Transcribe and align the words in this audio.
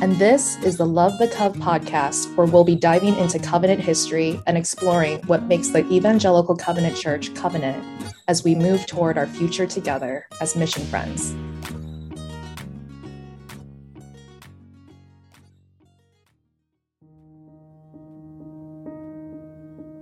and 0.00 0.16
this 0.16 0.56
is 0.62 0.76
the 0.76 0.86
Love 0.86 1.18
the 1.18 1.26
Cov 1.26 1.56
podcast, 1.56 2.34
where 2.36 2.46
we'll 2.46 2.64
be 2.64 2.76
diving 2.76 3.16
into 3.16 3.38
covenant 3.38 3.80
history 3.80 4.40
and 4.46 4.56
exploring 4.56 5.18
what 5.26 5.44
makes 5.44 5.68
the 5.68 5.84
Evangelical 5.90 6.56
Covenant 6.56 6.96
Church 6.96 7.34
covenant 7.34 7.84
as 8.28 8.44
we 8.44 8.54
move 8.54 8.86
toward 8.86 9.18
our 9.18 9.26
future 9.26 9.66
together 9.66 10.28
as 10.40 10.54
mission 10.54 10.84
friends. 10.84 11.34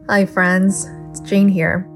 Hi, 0.08 0.26
friends. 0.26 0.86
It's 1.10 1.20
Jane 1.20 1.48
here. 1.48 1.88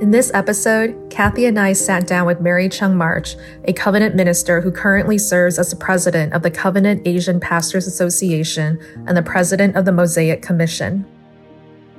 In 0.00 0.12
this 0.12 0.30
episode, 0.32 1.10
Kathy 1.10 1.46
and 1.46 1.58
I 1.58 1.72
sat 1.72 2.06
down 2.06 2.24
with 2.24 2.40
Mary 2.40 2.68
Chung 2.68 2.96
March, 2.96 3.34
a 3.64 3.72
covenant 3.72 4.14
minister 4.14 4.60
who 4.60 4.70
currently 4.70 5.18
serves 5.18 5.58
as 5.58 5.70
the 5.70 5.76
president 5.76 6.32
of 6.34 6.42
the 6.44 6.52
Covenant 6.52 7.02
Asian 7.04 7.40
Pastors 7.40 7.88
Association 7.88 8.78
and 9.08 9.16
the 9.16 9.24
president 9.24 9.74
of 9.74 9.84
the 9.84 9.90
Mosaic 9.90 10.40
Commission. 10.40 11.04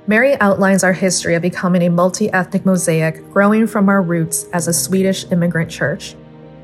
Mary 0.08 0.40
outlines 0.40 0.82
our 0.82 0.94
history 0.94 1.36
of 1.36 1.42
becoming 1.42 1.82
a 1.82 1.90
multi 1.90 2.32
ethnic 2.32 2.66
mosaic 2.66 3.22
growing 3.34 3.68
from 3.68 3.90
our 3.90 4.02
roots 4.02 4.46
as 4.54 4.70
a 4.70 4.74
Swedish 4.74 5.30
immigrant 5.34 5.70
church. 5.70 6.16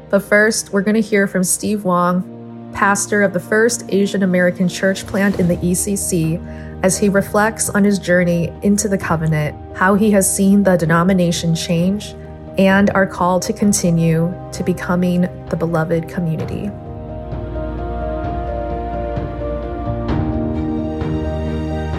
But 0.09 0.21
first, 0.21 0.71
we're 0.71 0.83
going 0.83 0.95
to 0.95 1.01
hear 1.01 1.27
from 1.27 1.43
Steve 1.43 1.83
Wong, 1.83 2.71
pastor 2.73 3.23
of 3.23 3.33
the 3.33 3.41
first 3.41 3.83
Asian 3.89 4.23
American 4.23 4.69
church 4.69 5.05
plant 5.05 5.37
in 5.41 5.49
the 5.49 5.57
ECC, 5.57 6.74
as 6.85 6.99
he 6.99 7.09
reflects 7.09 7.67
on 7.67 7.83
his 7.83 7.97
journey 7.97 8.53
into 8.61 8.87
the 8.87 8.95
covenant, 8.95 9.55
how 9.75 9.95
he 9.95 10.11
has 10.11 10.31
seen 10.31 10.61
the 10.61 10.77
denomination 10.77 11.55
change, 11.55 12.13
and 12.59 12.91
our 12.91 13.07
call 13.07 13.39
to 13.39 13.51
continue 13.51 14.31
to 14.51 14.63
becoming 14.63 15.21
the 15.49 15.55
beloved 15.55 16.07
community. 16.07 16.67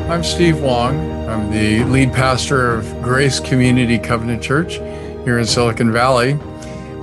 I'm 0.09 0.23
Steve 0.23 0.61
Wong. 0.61 0.97
I'm 1.29 1.51
the 1.51 1.83
lead 1.87 2.13
pastor 2.13 2.73
of 2.73 2.85
Grace 3.03 3.41
Community 3.41 3.99
Covenant 3.99 4.41
Church 4.41 4.75
here 5.25 5.41
in 5.41 5.47
Silicon 5.47 5.91
Valley. 5.91 6.35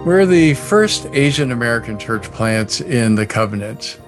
We're 0.05 0.25
the 0.25 0.53
first 0.53 1.07
Asian 1.07 1.51
American 1.51 1.99
church 1.99 2.31
plant 2.31 2.79
in 2.79 3.15
the 3.15 3.25
covenant. 3.25 3.99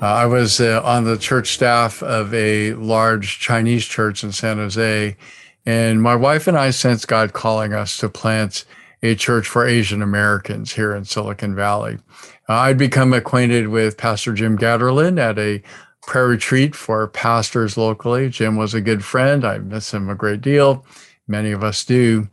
Uh, 0.00 0.04
I 0.06 0.26
was 0.26 0.60
uh, 0.60 0.82
on 0.84 1.04
the 1.04 1.16
church 1.16 1.54
staff 1.54 2.02
of 2.02 2.34
a 2.34 2.74
large 2.74 3.38
Chinese 3.38 3.86
church 3.86 4.22
in 4.22 4.30
San 4.30 4.58
Jose, 4.58 5.16
and 5.64 6.02
my 6.02 6.14
wife 6.14 6.46
and 6.46 6.56
I 6.56 6.70
sensed 6.70 7.08
God 7.08 7.32
calling 7.32 7.72
us 7.72 7.96
to 7.98 8.10
plant 8.10 8.66
a 9.02 9.14
church 9.14 9.48
for 9.48 9.66
Asian 9.66 10.02
Americans 10.02 10.74
here 10.74 10.94
in 10.94 11.06
Silicon 11.06 11.54
Valley. 11.54 11.98
Uh, 12.46 12.52
I'd 12.52 12.76
become 12.76 13.14
acquainted 13.14 13.68
with 13.68 13.96
Pastor 13.96 14.34
Jim 14.34 14.58
Gatterlin 14.58 15.18
at 15.18 15.38
a 15.38 15.62
prayer 16.02 16.28
retreat 16.28 16.76
for 16.76 17.08
pastors 17.08 17.78
locally. 17.78 18.28
Jim 18.28 18.56
was 18.56 18.74
a 18.74 18.82
good 18.82 19.02
friend. 19.02 19.46
I 19.46 19.56
miss 19.58 19.94
him 19.94 20.10
a 20.10 20.14
great 20.14 20.42
deal. 20.42 20.84
Many 21.26 21.52
of 21.52 21.64
us 21.64 21.86
do. 21.86 22.28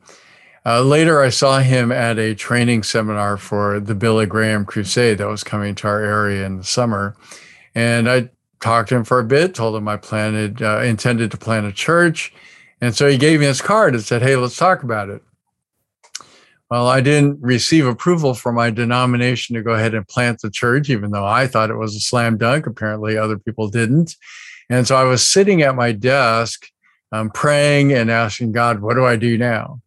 Uh, 0.65 0.81
later, 0.81 1.21
I 1.21 1.29
saw 1.29 1.59
him 1.59 1.93
at 1.93 2.19
a 2.19 2.35
training 2.35 2.83
seminar 2.83 3.37
for 3.37 3.79
the 3.79 3.95
Billy 3.95 4.25
Graham 4.25 4.65
Crusade 4.65 5.17
that 5.19 5.27
was 5.27 5.45
coming 5.45 5.75
to 5.75 5.87
our 5.87 6.01
area 6.01 6.45
in 6.45 6.57
the 6.57 6.63
summer. 6.65 7.15
And 7.75 8.09
I 8.09 8.29
talked 8.61 8.89
to 8.89 8.95
him 8.95 9.03
for 9.03 9.19
a 9.19 9.23
bit, 9.23 9.55
told 9.55 9.75
him 9.75 9.87
I 9.87 9.97
planned, 9.97 10.61
uh, 10.61 10.81
intended 10.81 11.31
to 11.31 11.37
plant 11.37 11.65
a 11.65 11.71
church. 11.71 12.33
And 12.81 12.95
so 12.95 13.07
he 13.07 13.17
gave 13.17 13.39
me 13.39 13.45
his 13.45 13.61
card 13.61 13.93
and 13.93 14.03
said, 14.03 14.21
Hey, 14.21 14.35
let's 14.35 14.57
talk 14.57 14.83
about 14.83 15.09
it. 15.09 15.21
Well, 16.69 16.87
I 16.87 17.01
didn't 17.01 17.39
receive 17.41 17.85
approval 17.85 18.33
from 18.33 18.55
my 18.55 18.71
denomination 18.71 19.55
to 19.55 19.61
go 19.61 19.73
ahead 19.73 19.93
and 19.93 20.07
plant 20.07 20.41
the 20.41 20.49
church, 20.49 20.89
even 20.89 21.11
though 21.11 21.25
I 21.25 21.45
thought 21.45 21.69
it 21.69 21.77
was 21.77 21.95
a 21.95 21.99
slam 21.99 22.37
dunk. 22.37 22.65
Apparently, 22.65 23.15
other 23.15 23.37
people 23.37 23.67
didn't. 23.67 24.15
And 24.69 24.87
so 24.87 24.95
I 24.95 25.03
was 25.03 25.27
sitting 25.27 25.61
at 25.61 25.75
my 25.75 25.91
desk, 25.91 26.67
um, 27.11 27.29
praying 27.29 27.93
and 27.93 28.09
asking 28.09 28.53
God, 28.53 28.79
What 28.79 28.95
do 28.95 29.05
I 29.05 29.17
do 29.17 29.37
now? 29.37 29.81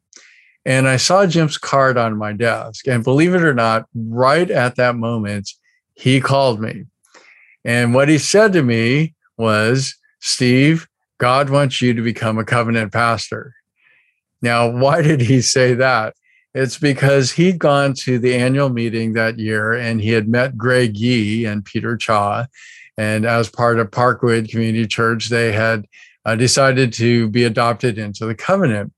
And 0.64 0.88
I 0.88 0.96
saw 0.96 1.26
Jim's 1.26 1.58
card 1.58 1.96
on 1.96 2.16
my 2.16 2.32
desk. 2.32 2.86
And 2.88 3.04
believe 3.04 3.34
it 3.34 3.42
or 3.42 3.54
not, 3.54 3.86
right 3.94 4.50
at 4.50 4.76
that 4.76 4.96
moment, 4.96 5.50
he 5.94 6.20
called 6.20 6.60
me 6.60 6.84
and 7.66 7.92
what 7.92 8.08
he 8.08 8.16
said 8.16 8.52
to 8.52 8.62
me 8.62 9.14
was, 9.36 9.96
Steve, 10.20 10.86
God 11.18 11.50
wants 11.50 11.82
you 11.82 11.94
to 11.94 12.00
become 12.00 12.38
a 12.38 12.44
covenant 12.44 12.92
pastor. 12.92 13.54
Now, 14.40 14.68
why 14.68 15.02
did 15.02 15.20
he 15.20 15.40
say 15.40 15.74
that? 15.74 16.14
It's 16.54 16.78
because 16.78 17.32
he'd 17.32 17.58
gone 17.58 17.94
to 18.04 18.20
the 18.20 18.36
annual 18.36 18.68
meeting 18.68 19.12
that 19.12 19.40
year 19.40 19.72
and 19.72 20.00
he 20.00 20.10
had 20.10 20.28
met 20.28 20.56
Greg 20.56 20.96
Yee 20.96 21.44
and 21.44 21.64
Peter 21.64 21.96
Cha. 21.96 22.46
And 22.96 23.26
as 23.26 23.50
part 23.50 23.80
of 23.80 23.90
Parkwood 23.90 24.48
Community 24.48 24.86
Church, 24.86 25.28
they 25.28 25.50
had 25.50 25.86
uh, 26.24 26.36
decided 26.36 26.92
to 26.94 27.28
be 27.28 27.42
adopted 27.44 27.98
into 27.98 28.26
the 28.26 28.34
covenant. 28.36 28.92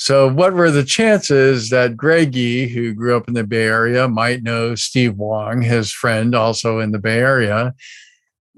So, 0.00 0.32
what 0.32 0.54
were 0.54 0.70
the 0.70 0.84
chances 0.84 1.70
that 1.70 1.96
Greg 1.96 2.32
Yee, 2.32 2.68
who 2.68 2.94
grew 2.94 3.16
up 3.16 3.26
in 3.26 3.34
the 3.34 3.42
Bay 3.42 3.64
Area, 3.64 4.06
might 4.06 4.44
know 4.44 4.76
Steve 4.76 5.16
Wong, 5.16 5.60
his 5.60 5.90
friend, 5.92 6.36
also 6.36 6.78
in 6.78 6.92
the 6.92 7.00
Bay 7.00 7.18
Area? 7.18 7.74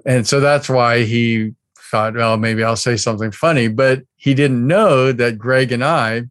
And 0.05 0.27
so 0.27 0.39
that's 0.39 0.69
why 0.69 1.05
he 1.05 1.53
thought, 1.91 2.15
well, 2.15 2.37
maybe 2.37 2.63
I'll 2.63 2.77
say 2.77 2.99
something 2.99 3.31
funny. 3.31 3.69
But 3.69 4.03
he 4.17 4.35
didn't 4.35 4.67
know 4.67 5.13
that 5.13 5.39
Greg 5.39 5.73
and 5.73 5.83
I 5.83 6.25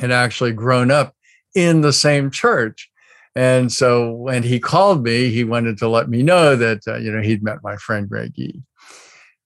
had 0.00 0.10
actually 0.10 0.52
grown 0.52 0.90
up 0.90 1.14
in 1.54 1.82
the 1.82 1.92
same 1.92 2.30
church. 2.30 2.90
And 3.36 3.70
so 3.70 4.10
when 4.12 4.42
he 4.42 4.58
called 4.58 5.04
me, 5.04 5.28
he 5.28 5.44
wanted 5.44 5.76
to 5.78 5.88
let 5.88 6.08
me 6.08 6.22
know 6.22 6.56
that, 6.56 6.80
uh, 6.88 6.96
you 6.96 7.12
know, 7.12 7.20
he'd 7.20 7.42
met 7.42 7.62
my 7.62 7.76
friend 7.76 8.08
Greg 8.08 8.32
Yee. 8.36 8.62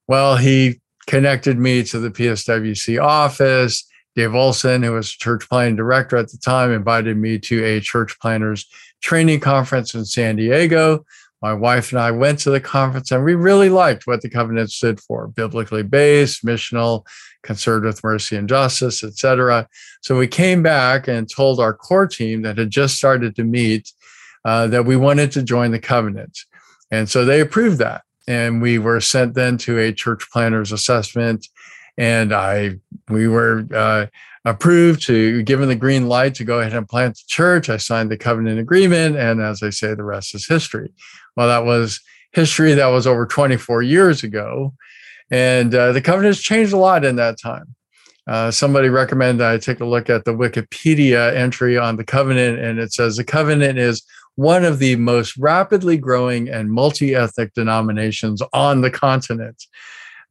Well, 0.07 0.37
he 0.37 0.79
connected 1.05 1.59
me 1.59 1.83
to 1.83 1.99
the 1.99 2.09
PSWC 2.09 3.01
office 3.03 3.85
Dave 4.15 4.35
Olson, 4.35 4.83
who 4.83 4.93
was 4.93 5.09
church 5.09 5.47
planting 5.49 5.75
director 5.75 6.17
at 6.17 6.29
the 6.29 6.37
time, 6.37 6.71
invited 6.71 7.17
me 7.17 7.39
to 7.39 7.63
a 7.63 7.79
church 7.79 8.19
planters 8.19 8.67
training 9.01 9.39
conference 9.39 9.93
in 9.95 10.05
San 10.05 10.35
Diego. 10.35 11.05
My 11.41 11.53
wife 11.53 11.91
and 11.91 11.99
I 11.99 12.11
went 12.11 12.39
to 12.39 12.51
the 12.51 12.61
conference 12.61 13.11
and 13.11 13.25
we 13.25 13.35
really 13.35 13.67
liked 13.67 14.07
what 14.07 14.21
the 14.21 14.29
covenant 14.29 14.71
stood 14.71 15.01
for 15.01 15.27
biblically 15.27 15.83
based, 15.83 16.45
missional, 16.45 17.05
concerned 17.41 17.83
with 17.83 18.03
mercy 18.03 18.37
and 18.37 18.47
justice, 18.47 19.03
etc. 19.03 19.67
So 20.01 20.17
we 20.17 20.27
came 20.27 20.63
back 20.63 21.09
and 21.09 21.29
told 21.29 21.59
our 21.59 21.73
core 21.73 22.07
team 22.07 22.43
that 22.43 22.57
had 22.57 22.69
just 22.69 22.95
started 22.95 23.35
to 23.35 23.43
meet 23.43 23.91
uh, 24.45 24.67
that 24.67 24.85
we 24.85 24.95
wanted 24.95 25.31
to 25.33 25.43
join 25.43 25.71
the 25.71 25.79
covenant. 25.79 26.39
And 26.91 27.09
so 27.09 27.25
they 27.25 27.41
approved 27.41 27.79
that. 27.79 28.03
And 28.25 28.61
we 28.61 28.79
were 28.79 29.01
sent 29.01 29.33
then 29.33 29.57
to 29.59 29.79
a 29.79 29.91
church 29.91 30.29
planters 30.31 30.71
assessment 30.71 31.47
and 31.97 32.33
I 32.33 32.79
we 33.09 33.27
were 33.27 33.65
uh, 33.73 34.07
approved 34.45 35.03
to 35.03 35.43
given 35.43 35.69
the 35.69 35.75
green 35.75 36.07
light 36.07 36.35
to 36.35 36.43
go 36.43 36.59
ahead 36.59 36.73
and 36.73 36.87
plant 36.87 37.15
the 37.15 37.23
church. 37.27 37.69
I 37.69 37.77
signed 37.77 38.11
the 38.11 38.17
covenant 38.17 38.59
agreement, 38.59 39.15
and 39.15 39.41
as 39.41 39.63
I 39.63 39.69
say, 39.69 39.93
the 39.93 40.03
rest 40.03 40.35
is 40.35 40.47
history. 40.47 40.91
Well, 41.35 41.47
that 41.47 41.65
was 41.65 41.99
history 42.31 42.73
that 42.73 42.87
was 42.87 43.05
over 43.05 43.25
24 43.25 43.83
years 43.83 44.23
ago, 44.23 44.73
and 45.31 45.73
uh, 45.73 45.91
the 45.91 46.01
covenant 46.01 46.35
has 46.35 46.43
changed 46.43 46.73
a 46.73 46.77
lot 46.77 47.05
in 47.05 47.15
that 47.17 47.39
time. 47.39 47.75
Uh, 48.25 48.49
somebody 48.49 48.87
recommended 48.87 49.45
I 49.45 49.57
take 49.57 49.81
a 49.81 49.85
look 49.85 50.09
at 50.09 50.23
the 50.23 50.33
Wikipedia 50.33 51.35
entry 51.35 51.77
on 51.77 51.97
the 51.97 52.05
covenant, 52.05 52.59
and 52.59 52.79
it 52.79 52.93
says 52.93 53.17
the 53.17 53.23
covenant 53.23 53.77
is 53.77 54.03
one 54.35 54.65
of 54.65 54.79
the 54.79 54.95
most 54.95 55.37
rapidly 55.37 55.97
growing 55.97 56.49
and 56.49 56.71
multi 56.71 57.13
ethnic 57.13 57.53
denominations 57.53 58.41
on 58.53 58.81
the 58.81 58.89
continent. 58.89 59.63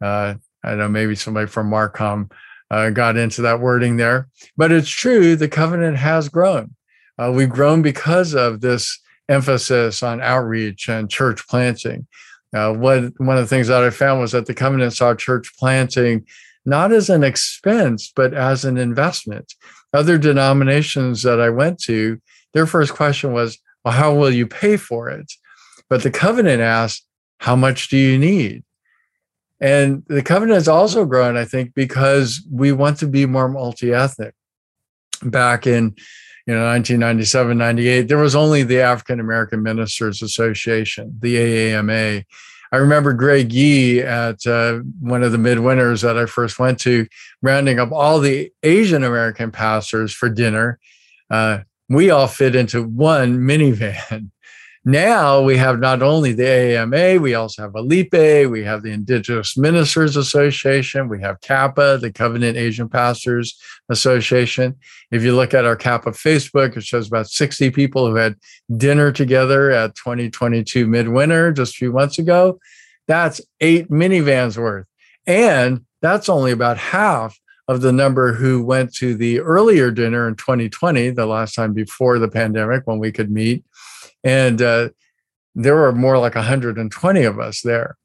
Uh, 0.01 0.35
I 0.65 0.71
don't 0.71 0.79
know, 0.79 0.89
maybe 0.89 1.15
somebody 1.15 1.47
from 1.47 1.71
Marcom 1.71 2.31
uh, 2.71 2.91
got 2.91 3.17
into 3.17 3.43
that 3.43 3.61
wording 3.61 3.97
there. 3.97 4.29
But 4.57 4.73
it's 4.73 4.89
true, 4.89 5.37
the 5.37 5.49
covenant 5.49 5.99
has 5.99 6.29
grown. 6.29 6.75
Uh, 7.19 7.33
we've 7.35 7.51
grown 7.51 7.83
because 7.83 8.35
of 8.35 8.61
this 8.61 8.99
emphasis 9.29 10.03
on 10.03 10.21
outreach 10.21 10.89
and 10.89 11.11
church 11.11 11.47
planting. 11.49 12.07
Uh, 12.55 12.73
what, 12.73 13.13
one 13.19 13.37
of 13.37 13.45
the 13.45 13.49
things 13.49 13.69
that 13.69 13.83
I 13.83 13.91
found 13.91 14.21
was 14.21 14.33
that 14.33 14.47
the 14.47 14.55
covenant 14.55 14.93
saw 14.93 15.15
church 15.15 15.53
planting 15.59 16.27
not 16.65 16.93
as 16.93 17.11
an 17.11 17.25
expense, 17.25 18.13
but 18.15 18.35
as 18.35 18.65
an 18.65 18.77
investment. 18.77 19.55
Other 19.93 20.17
denominations 20.17 21.23
that 21.23 21.41
I 21.41 21.51
went 21.51 21.81
to, 21.85 22.21
their 22.55 22.67
first 22.67 22.95
question 22.95 23.33
was, 23.33 23.59
well, 23.85 23.95
how 23.95 24.15
will 24.15 24.31
you 24.31 24.47
pay 24.47 24.77
for 24.77 25.09
it? 25.09 25.33
But 25.89 26.03
the 26.03 26.11
covenant 26.11 26.63
asked, 26.63 27.05
how 27.39 27.57
much 27.57 27.89
do 27.89 27.97
you 27.97 28.19
need? 28.19 28.63
And 29.63 30.03
the 30.09 30.23
covenant 30.23 30.57
has 30.57 30.67
also 30.69 31.05
grown, 31.05 31.37
I 31.37 31.45
think, 31.45 31.73
because 31.73 32.45
we 32.51 32.73
want 32.73 32.99
to 32.99 33.07
be 33.07 33.27
more 33.27 33.49
multi-ethnic. 33.49 34.35
Back 35.23 35.69
in 35.69 35.95
you 36.47 36.55
know 36.55 36.65
1997 36.65 37.57
98 37.57 38.09
there 38.09 38.19
was 38.19 38.35
only 38.35 38.65
the 38.65 38.81
african 38.81 39.21
american 39.21 39.63
ministers 39.63 40.23
association 40.23 41.17
the 41.21 41.37
aama 41.37 42.25
i 42.73 42.77
remember 42.77 43.13
greg 43.13 43.53
yee 43.53 44.01
at 44.01 44.45
uh, 44.49 44.81
one 44.99 45.23
of 45.23 45.31
the 45.31 45.39
midwinters 45.39 46.03
that 46.03 46.19
i 46.19 46.27
first 46.27 46.59
went 46.59 46.81
to 46.81 47.07
rounding 47.43 47.79
up 47.79 47.93
all 47.93 48.19
the 48.19 48.51
asian 48.65 49.05
american 49.05 49.53
pastors 49.53 50.13
for 50.13 50.29
dinner. 50.29 50.81
Uh, 51.31 51.61
we 51.89 52.11
all 52.11 52.27
fit 52.27 52.57
into 52.57 52.83
one 52.83 53.39
minivan 53.39 54.31
Now 54.85 55.41
we 55.41 55.59
have 55.59 55.79
not 55.79 56.03
only 56.03 56.33
the 56.33 56.77
AMA, 56.77 57.21
we 57.21 57.35
also 57.35 57.63
have 57.63 57.77
ALIPE, 57.77 58.51
we 58.51 58.65
have 58.65 58.83
the 58.83 58.91
Indigenous 58.91 59.57
Ministers 59.57 60.17
Association, 60.17 61.09
we 61.09 61.21
have 61.21 61.41
CAPA, 61.41 61.99
the 62.01 62.11
Covenant 62.11 62.57
Asian 62.57 62.89
Pastors 62.89 63.57
Association. 63.91 64.77
If 65.13 65.23
you 65.23 65.37
look 65.37 65.55
at 65.55 65.65
our 65.65 65.77
CAPA 65.77 66.11
Facebook, 66.11 66.77
it 66.77 66.83
shows 66.83 67.07
about 67.07 67.29
60 67.29 67.71
people 67.71 68.09
who 68.09 68.17
had 68.17 68.35
dinner 68.77 69.13
together 69.13 69.71
at 69.71 69.95
2022 69.95 70.89
midwinter 70.89 71.53
just 71.53 71.75
a 71.75 71.77
few 71.77 71.93
months 71.93 72.19
ago. 72.19 72.59
That's 73.07 73.41
eight 73.61 73.89
minivans 73.89 74.59
worth. 74.59 74.87
And 75.29 75.87
that's 76.01 76.29
only 76.29 76.51
about 76.51 76.79
half 76.79 77.39
of 77.69 77.83
the 77.83 77.93
number 77.93 78.33
who 78.33 78.65
went 78.65 78.93
to 78.97 79.15
the 79.15 79.39
earlier 79.39 79.93
dinner 79.93 80.27
in 80.27 80.35
2020, 80.35 81.11
the 81.11 81.27
last 81.27 81.55
time 81.55 81.73
before 81.73 82.19
the 82.19 82.27
pandemic 82.27 82.83
when 82.85 82.99
we 82.99 83.13
could 83.13 83.31
meet 83.31 83.65
and 84.25 84.61
uh, 84.61 84.89
there 85.55 85.77
were 85.77 85.93
more 85.93 86.19
like 86.19 86.35
120 86.35 87.23
of 87.25 87.39
us 87.39 87.61
there. 87.63 87.97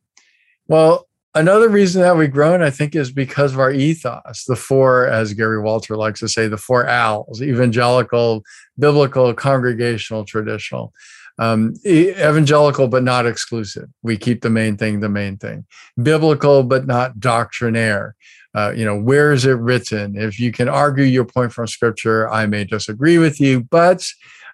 Well, 0.68 1.08
another 1.34 1.70
reason 1.70 2.02
that 2.02 2.18
we've 2.18 2.32
grown, 2.32 2.62
I 2.62 2.70
think, 2.70 2.96
is 2.96 3.12
because 3.12 3.54
of 3.54 3.60
our 3.60 3.72
ethos. 3.72 4.46
The 4.46 4.56
four, 4.56 5.08
as 5.08 5.34
Gary 5.34 5.62
Walter 5.62 5.96
likes 5.96 6.20
to 6.22 6.28
say, 6.28 6.48
the 6.48 6.58
four 6.58 6.86
L's: 6.86 7.42
evangelical, 7.42 8.44
biblical, 8.78 9.34
congregational, 9.34 10.26
traditional. 10.26 10.94
Um, 11.40 11.76
evangelical, 11.86 12.88
but 12.88 13.04
not 13.04 13.28
exclusive. 13.28 13.88
We 14.02 14.18
keep 14.18 14.42
the 14.42 14.50
main 14.50 14.76
thing 14.76 15.02
the 15.02 15.10
main 15.10 15.38
thing. 15.38 15.68
Biblical, 16.02 16.64
but 16.64 16.88
not 16.88 17.20
doctrinaire. 17.20 18.16
Uh, 18.56 18.74
you 18.76 18.84
know, 18.84 19.00
where 19.00 19.32
is 19.32 19.46
it 19.46 19.52
written? 19.52 20.18
If 20.18 20.40
you 20.40 20.52
can 20.52 20.68
argue 20.68 21.04
your 21.04 21.26
point 21.26 21.54
from 21.54 21.68
scripture, 21.68 22.28
I 22.28 22.48
may 22.48 22.64
disagree 22.64 23.20
with 23.20 23.40
you, 23.40 23.62
but 23.62 24.04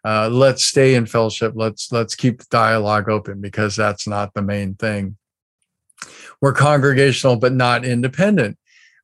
uh, 0.06 0.30
let's 0.30 0.66
stay 0.66 0.96
in 0.96 1.06
fellowship. 1.06 1.54
Let's 1.56 1.92
let's 1.92 2.16
keep 2.16 2.40
the 2.40 2.48
dialogue 2.50 3.10
open 3.10 3.42
because 3.42 3.76
that's 3.76 4.08
not 4.08 4.34
the 4.34 4.42
main 4.42 4.76
thing. 4.76 5.18
We're 6.42 6.54
congregational, 6.54 7.38
but 7.38 7.54
not 7.54 7.86
independent. 7.86 8.58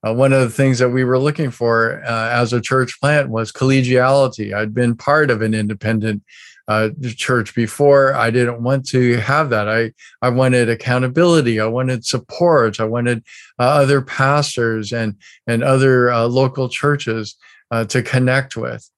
Uh, 0.06 0.14
one 0.14 0.32
of 0.32 0.42
the 0.42 0.50
things 0.50 0.80
that 0.80 0.90
we 0.90 1.04
were 1.04 1.20
looking 1.20 1.52
for 1.52 2.02
uh, 2.04 2.30
as 2.30 2.54
a 2.54 2.62
church 2.62 3.00
plant 3.00 3.30
was 3.30 3.52
collegiality. 3.52 4.54
I'd 4.54 4.74
been 4.74 4.96
part 4.96 5.30
of 5.30 5.42
an 5.42 5.54
independent 5.54 6.24
uh, 6.70 6.90
church 7.16 7.56
before. 7.56 8.14
I 8.14 8.30
didn't 8.30 8.62
want 8.62 8.88
to 8.90 9.18
have 9.18 9.50
that. 9.50 9.68
I 9.68 9.92
I 10.22 10.30
wanted 10.30 10.70
accountability. 10.70 11.60
I 11.60 11.66
wanted 11.66 12.06
support. 12.06 12.80
I 12.80 12.84
wanted 12.84 13.24
uh, 13.58 13.64
other 13.64 14.02
pastors 14.02 14.94
and 14.94 15.16
and 15.48 15.64
other 15.64 16.12
uh, 16.12 16.28
local 16.28 16.70
churches 16.70 17.36
uh, 17.72 17.86
to 17.86 18.04
connect 18.04 18.56
with 18.56 18.90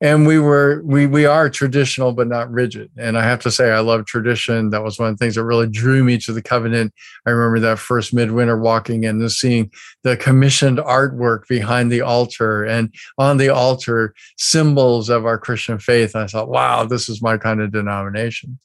and 0.00 0.26
we 0.26 0.38
were 0.38 0.82
we 0.84 1.06
we 1.06 1.24
are 1.24 1.48
traditional 1.48 2.12
but 2.12 2.26
not 2.26 2.50
rigid. 2.50 2.90
And 2.98 3.16
i 3.16 3.22
have 3.22 3.40
to 3.40 3.50
say 3.50 3.70
i 3.70 3.78
love 3.78 4.06
tradition. 4.06 4.70
That 4.70 4.82
was 4.82 4.98
one 4.98 5.08
of 5.08 5.18
the 5.18 5.24
things 5.24 5.36
that 5.36 5.44
really 5.44 5.68
drew 5.68 6.02
me 6.02 6.18
to 6.18 6.32
the 6.32 6.42
covenant. 6.42 6.92
I 7.26 7.30
remember 7.30 7.60
that 7.60 7.78
first 7.78 8.12
midwinter 8.12 8.58
walking 8.58 9.04
in 9.04 9.20
and 9.20 9.32
seeing 9.32 9.70
the 10.02 10.16
commissioned 10.16 10.78
artwork 10.78 11.46
behind 11.46 11.92
the 11.92 12.00
altar. 12.00 12.64
And 12.64 12.92
on 13.18 13.36
the 13.36 13.50
altar 13.50 14.14
symbols 14.36 15.08
of 15.08 15.26
our 15.26 15.38
christian 15.38 15.78
faith. 15.78 16.14
And 16.14 16.24
i 16.24 16.26
thought 16.26 16.48
wow 16.48 16.84
this 16.84 17.08
is 17.08 17.22
my 17.22 17.38
kind 17.38 17.60
of 17.60 17.70
denomination. 17.72 18.58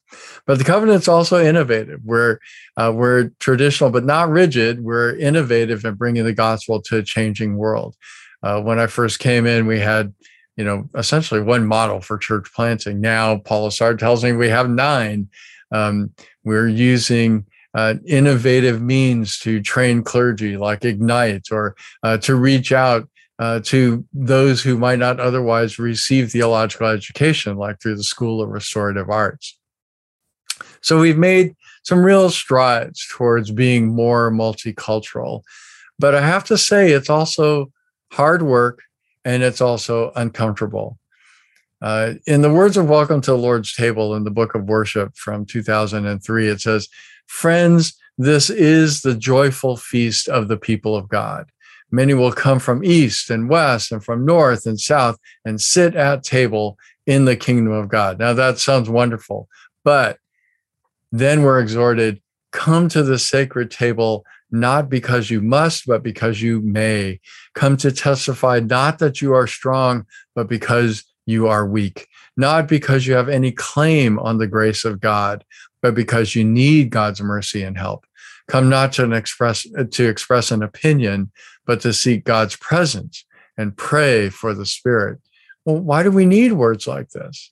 But 0.48 0.58
the 0.58 0.64
covenant's 0.64 1.08
also 1.08 1.44
innovative. 1.44 2.02
We're 2.04 2.40
uh, 2.75 2.92
we're 2.96 3.30
traditional 3.40 3.92
but 3.92 4.04
not 4.04 4.30
rigid. 4.30 4.84
We're 4.84 5.16
innovative 5.16 5.86
in 5.86 5.94
bringing 5.94 6.24
the 6.24 6.34
gospel 6.34 6.82
to 6.82 6.98
a 6.98 7.04
changing 7.04 7.56
world. 7.56 7.96
Uh, 8.42 8.62
when 8.62 8.80
i 8.80 8.88
first 8.88 9.20
came 9.20 9.46
in 9.46 9.68
we 9.68 9.80
had 9.80 10.14
you 10.60 10.66
know, 10.66 10.90
essentially 10.94 11.42
one 11.42 11.66
model 11.66 12.02
for 12.02 12.18
church 12.18 12.52
planting. 12.54 13.00
Now, 13.00 13.38
Paul 13.38 13.70
Assard 13.70 13.98
tells 13.98 14.26
me 14.26 14.34
we 14.34 14.50
have 14.50 14.70
nine. 14.70 15.30
Um, 15.72 16.12
we're 16.44 16.68
using 16.68 17.46
uh, 17.74 17.94
innovative 18.06 18.82
means 18.82 19.40
to 19.40 19.62
train 19.62 20.04
clergy 20.04 20.58
like 20.58 20.84
Ignite 20.84 21.48
or 21.50 21.78
uh, 22.04 22.18
to 22.18 22.36
reach 22.36 22.74
out 22.74 23.08
uh, 23.40 23.62
to 23.64 24.04
those 24.12 24.62
who 24.62 24.78
might 24.78 25.00
not 25.00 25.22
otherwise 25.22 25.80
receive 25.80 26.30
theological 26.30 26.88
education, 26.88 27.56
like 27.56 27.80
through 27.80 27.96
the 27.96 28.04
School 28.04 28.42
of 28.42 28.50
Restorative 28.50 29.10
Arts. 29.10 29.58
So 30.82 31.00
we've 31.00 31.18
made 31.18 31.56
some 31.84 32.04
real 32.04 32.30
strides 32.30 33.08
towards 33.10 33.52
being 33.52 33.88
more 33.88 34.30
multicultural. 34.30 35.44
But 35.98 36.16
I 36.16 36.22
have 36.22 36.44
to 36.46 36.58
say, 36.58 36.92
it's 36.92 37.10
also 37.10 37.72
hard 38.12 38.42
work 38.42 38.82
and 39.25 39.44
it's 39.44 39.62
also 39.62 40.12
uncomfortable. 40.16 40.98
Uh, 41.81 42.16
in 42.27 42.42
the 42.42 42.51
words 42.51 42.75
of 42.77 42.89
Welcome 42.89 43.21
to 43.21 43.31
the 43.31 43.38
Lord's 43.38 43.74
Table 43.74 44.16
in 44.16 44.24
the 44.24 44.31
Book 44.31 44.54
of 44.54 44.68
Worship 44.68 45.16
from 45.16 45.45
2003, 45.45 46.48
it 46.48 46.62
says, 46.62 46.89
Friends, 47.27 47.98
this 48.18 48.50
is 48.50 49.01
the 49.01 49.16
joyful 49.16 49.77
feast 49.77 50.27
of 50.27 50.50
the 50.50 50.57
people 50.57 50.95
of 50.95 51.07
God. 51.07 51.50
Many 51.92 52.13
will 52.13 52.33
come 52.33 52.60
from 52.60 52.83
east 52.83 53.30
and 53.30 53.50
west 53.50 53.92
and 53.92 54.04
from 54.04 54.25
north 54.25 54.66
and 54.66 54.80
south 54.80 55.18
and 55.45 55.62
sit 55.62 55.95
at 55.95 56.24
table 56.24 56.77
in 57.07 57.25
the 57.25 57.36
kingdom 57.36 57.74
of 57.74 57.88
God. 57.88 58.19
Now 58.19 58.33
that 58.33 58.60
sounds 58.60 58.89
wonderful, 58.89 59.48
but 59.83 60.19
then 61.12 61.42
we're 61.42 61.60
exhorted 61.60 62.22
come 62.51 62.89
to 62.89 63.04
the 63.04 63.19
sacred 63.19 63.72
table 63.72 64.25
not 64.51 64.90
because 64.90 65.30
you 65.30 65.42
must, 65.42 65.86
but 65.86 66.04
because 66.04 66.42
you 66.42 66.62
may. 66.62 67.19
Come 67.54 67.78
to 67.78 67.92
testify 67.92 68.60
not 68.60 69.00
that 69.00 69.22
you 69.22 69.34
are 69.34 69.48
strong, 69.48 70.06
but 70.36 70.48
because 70.48 71.04
you 71.25 71.48
are 71.48 71.66
weak. 71.66 72.07
Not 72.38 72.68
because 72.68 73.06
you 73.06 73.13
have 73.13 73.30
any 73.30 73.51
claim 73.51 74.18
on 74.19 74.38
the 74.38 74.48
grace 74.48 74.86
of 74.86 75.00
God, 75.00 75.44
but 75.81 75.94
because 75.94 76.36
you 76.36 76.44
need 76.44 76.90
God's 76.90 77.22
mercy 77.22 77.63
and 77.63 77.78
help. 77.78 78.06
Come 78.48 78.69
not 78.69 78.94
to 78.94 79.12
express 79.12 79.68
to 79.92 80.10
express 80.10 80.50
an 80.50 80.63
opinion, 80.63 81.31
but 81.66 81.81
to 81.81 81.94
seek 81.94 82.24
God's 82.24 82.56
presence 82.56 83.25
and 83.57 83.78
pray 83.78 84.30
for 84.30 84.56
the 84.56 84.66
Spirit. 84.66 85.19
Well, 85.66 85.78
why 85.78 86.01
do 86.01 86.10
we 86.10 86.25
need 86.25 86.54
words 86.54 86.88
like 86.88 87.10
this? 87.10 87.51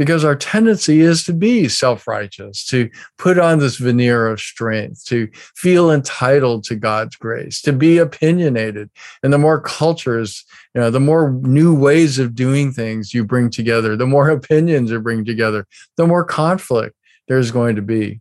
Because 0.00 0.24
our 0.24 0.34
tendency 0.34 1.02
is 1.02 1.24
to 1.24 1.32
be 1.34 1.68
self 1.68 2.08
righteous, 2.08 2.64
to 2.64 2.88
put 3.18 3.38
on 3.38 3.58
this 3.58 3.76
veneer 3.76 4.28
of 4.28 4.40
strength, 4.40 5.04
to 5.04 5.28
feel 5.54 5.90
entitled 5.90 6.64
to 6.64 6.74
God's 6.74 7.16
grace, 7.16 7.60
to 7.60 7.72
be 7.74 7.98
opinionated. 7.98 8.88
And 9.22 9.30
the 9.30 9.36
more 9.36 9.60
cultures, 9.60 10.46
you 10.74 10.80
know, 10.80 10.90
the 10.90 11.00
more 11.00 11.32
new 11.42 11.74
ways 11.74 12.18
of 12.18 12.34
doing 12.34 12.72
things 12.72 13.12
you 13.12 13.26
bring 13.26 13.50
together, 13.50 13.94
the 13.94 14.06
more 14.06 14.30
opinions 14.40 14.90
you 14.90 15.00
bring 15.00 15.22
together, 15.22 15.66
the 15.98 16.06
more 16.06 16.24
conflict 16.24 16.96
there's 17.28 17.50
going 17.50 17.76
to 17.76 17.82
be. 17.82 18.20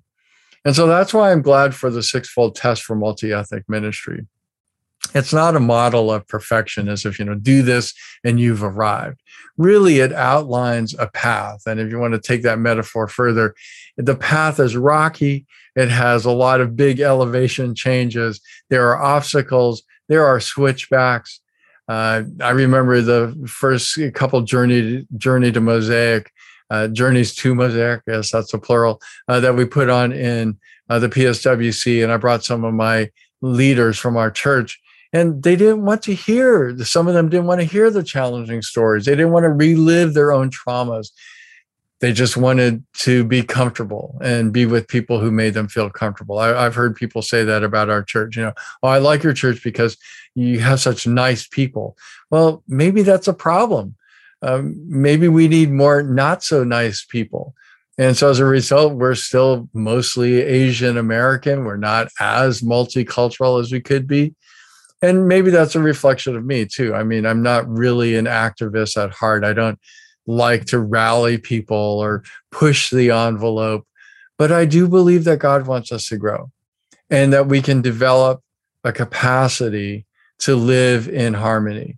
And 0.65 0.75
so 0.75 0.85
that's 0.85 1.13
why 1.13 1.31
I'm 1.31 1.41
glad 1.41 1.73
for 1.73 1.89
the 1.89 2.03
sixfold 2.03 2.55
test 2.55 2.83
for 2.83 2.97
multi 2.97 3.31
ethnic 3.31 3.63
ministry 3.69 4.27
it's 5.15 5.33
not 5.33 5.55
a 5.55 5.59
model 5.59 6.11
of 6.11 6.27
perfection 6.27 6.87
as 6.87 7.05
if 7.05 7.19
you 7.19 7.25
know 7.25 7.35
do 7.35 7.61
this 7.61 7.93
and 8.23 8.39
you've 8.39 8.63
arrived. 8.63 9.21
Really 9.57 9.99
it 9.99 10.13
outlines 10.13 10.95
a 10.99 11.07
path. 11.07 11.63
And 11.65 11.79
if 11.79 11.89
you 11.89 11.99
want 11.99 12.13
to 12.13 12.19
take 12.19 12.43
that 12.43 12.59
metaphor 12.59 13.07
further 13.07 13.55
the 13.97 14.15
path 14.15 14.59
is 14.59 14.77
rocky. 14.77 15.45
It 15.75 15.89
has 15.89 16.25
a 16.25 16.31
lot 16.31 16.61
of 16.61 16.75
big 16.75 16.99
elevation 16.99 17.75
changes. 17.75 18.39
There 18.69 18.87
are 18.89 19.01
obstacles. 19.01 19.83
There 20.07 20.25
are 20.25 20.39
switchbacks. 20.39 21.41
Uh, 21.87 22.21
i 22.41 22.51
remember 22.51 23.01
the 23.01 23.35
first 23.47 23.97
couple 24.13 24.39
journey 24.43 25.07
journey 25.17 25.51
to 25.51 25.59
mosaic 25.59 26.31
uh, 26.69 26.87
journeys 26.89 27.33
to 27.33 27.55
mosaic 27.55 28.03
yes 28.05 28.31
that's 28.31 28.53
a 28.53 28.59
plural 28.59 29.01
uh, 29.27 29.39
that 29.39 29.55
we 29.55 29.65
put 29.65 29.89
on 29.89 30.11
in 30.11 30.55
uh, 30.91 30.99
the 30.99 31.09
pswc 31.09 32.03
and 32.03 32.11
i 32.11 32.17
brought 32.17 32.43
some 32.43 32.63
of 32.63 32.75
my 32.75 33.09
leaders 33.41 33.97
from 33.97 34.17
our 34.17 34.29
church 34.29 34.79
and 35.11 35.41
they 35.41 35.55
didn't 35.55 35.83
want 35.83 36.03
to 36.03 36.13
hear 36.13 36.77
some 36.83 37.07
of 37.07 37.13
them 37.13 37.29
didn't 37.29 37.47
want 37.47 37.61
to 37.61 37.67
hear 37.67 37.89
the 37.89 38.03
challenging 38.03 38.61
stories. 38.61 39.05
They 39.05 39.13
didn't 39.13 39.31
want 39.31 39.43
to 39.43 39.49
relive 39.49 40.13
their 40.13 40.31
own 40.31 40.51
traumas. 40.51 41.09
They 41.99 42.13
just 42.13 42.37
wanted 42.37 42.83
to 42.99 43.23
be 43.23 43.43
comfortable 43.43 44.17
and 44.23 44.53
be 44.53 44.65
with 44.65 44.87
people 44.87 45.19
who 45.19 45.31
made 45.31 45.53
them 45.53 45.67
feel 45.67 45.89
comfortable. 45.89 46.37
I, 46.37 46.63
have 46.63 46.75
heard 46.75 46.95
people 46.95 47.21
say 47.21 47.43
that 47.43 47.63
about 47.63 47.89
our 47.89 48.03
church 48.03 48.37
you 48.37 48.43
know 48.43 48.53
oh 48.83 48.87
i 48.87 48.99
like 48.99 49.23
your 49.23 49.33
church 49.33 49.63
because 49.63 49.97
you 50.35 50.59
have 50.59 50.79
such 50.79 51.07
nice 51.07 51.47
people. 51.47 51.97
Well 52.29 52.63
maybe 52.67 53.01
that's 53.01 53.27
a 53.27 53.33
problem. 53.33 53.95
Um, 54.41 54.75
maybe 54.87 55.27
we 55.27 55.47
need 55.47 55.71
more 55.71 56.01
not 56.01 56.43
so 56.43 56.63
nice 56.63 57.03
people. 57.03 57.55
And 57.97 58.15
so 58.15 58.29
as 58.29 58.39
a 58.39 58.45
result, 58.45 58.93
we're 58.93 59.15
still 59.15 59.67
mostly 59.73 60.41
Asian 60.41 60.97
American. 60.97 61.65
We're 61.65 61.75
not 61.75 62.07
as 62.21 62.61
multicultural 62.61 63.59
as 63.59 63.73
we 63.73 63.81
could 63.81 64.07
be 64.07 64.35
and 65.01 65.27
maybe 65.27 65.49
that's 65.49 65.75
a 65.75 65.79
reflection 65.79 66.35
of 66.35 66.45
me 66.45 66.65
too. 66.65 66.93
I 66.93 67.03
mean, 67.03 67.25
I'm 67.25 67.41
not 67.41 67.69
really 67.69 68.15
an 68.15 68.25
activist 68.25 69.01
at 69.01 69.11
heart. 69.11 69.43
I 69.43 69.53
don't 69.53 69.79
like 70.27 70.65
to 70.65 70.79
rally 70.79 71.37
people 71.37 71.77
or 71.77 72.23
push 72.51 72.89
the 72.89 73.11
envelope, 73.11 73.87
but 74.37 74.51
I 74.51 74.65
do 74.65 74.87
believe 74.87 75.23
that 75.23 75.39
God 75.39 75.67
wants 75.67 75.91
us 75.91 76.07
to 76.09 76.17
grow 76.17 76.51
and 77.09 77.33
that 77.33 77.47
we 77.47 77.61
can 77.61 77.81
develop 77.81 78.41
a 78.83 78.91
capacity 78.91 80.05
to 80.39 80.55
live 80.55 81.07
in 81.07 81.33
harmony. 81.33 81.97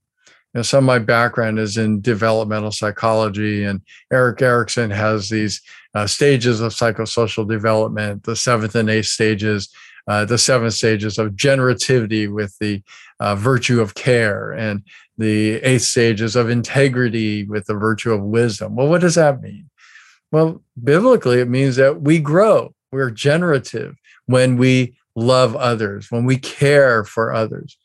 Know, 0.54 0.64
some 0.64 0.84
of 0.84 0.88
my 0.88 1.00
background 1.00 1.60
is 1.60 1.78
in 1.78 2.02
developmental 2.02 2.72
psychology, 2.72 3.64
and 3.64 3.82
Erik 4.12 4.42
Erikson 4.42 4.90
has 4.90 5.30
these 5.30 5.62
uh, 5.96 6.08
stages 6.08 6.60
of 6.60 6.74
psychosocial 6.74 7.48
development, 7.48 8.24
the 8.24 8.36
seventh 8.36 8.76
and 8.76 8.90
eighth 8.90 9.06
stages, 9.06 9.70
uh, 10.08 10.26
the 10.26 10.38
seven 10.38 10.72
stages 10.72 11.18
of 11.18 11.32
generativity 11.32 12.32
with 12.32 12.58
the 12.60 12.82
uh, 13.20 13.36
virtue 13.36 13.82
of 13.82 13.94
care, 13.94 14.52
and 14.52 14.84
the 15.18 15.56
eighth 15.58 15.84
stages 15.84 16.36
of 16.36 16.50
integrity 16.50 17.44
with 17.44 17.66
the 17.66 17.76
virtue 17.76 18.12
of 18.12 18.22
wisdom. 18.22 18.76
Well, 18.76 18.88
what 18.88 19.02
does 19.02 19.16
that 19.16 19.42
mean? 19.42 19.70
Well, 20.32 20.62
biblically, 20.82 21.40
it 21.40 21.50
means 21.50 21.76
that 21.76 22.02
we 22.02 22.20
grow, 22.20 22.74
we're 22.92 23.12
generative 23.12 23.98
when 24.26 24.58
we 24.58 24.96
love 25.16 25.56
others, 25.56 26.10
when 26.10 26.26
we 26.26 26.38
care 26.38 27.04
for 27.04 27.34
others. 27.34 27.78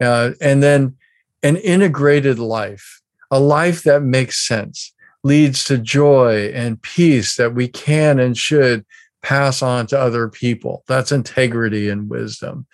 Uh, 0.00 0.30
and 0.40 0.62
then 0.62 0.96
an 1.42 1.56
integrated 1.56 2.38
life, 2.38 3.02
a 3.30 3.40
life 3.40 3.82
that 3.82 4.02
makes 4.02 4.46
sense, 4.46 4.92
leads 5.24 5.64
to 5.64 5.78
joy 5.78 6.50
and 6.54 6.82
peace 6.82 7.36
that 7.36 7.54
we 7.54 7.68
can 7.68 8.18
and 8.18 8.36
should 8.36 8.84
pass 9.22 9.62
on 9.62 9.86
to 9.88 9.98
other 9.98 10.28
people. 10.28 10.84
That's 10.88 11.12
integrity 11.12 11.88
and 11.88 12.08
wisdom. 12.10 12.66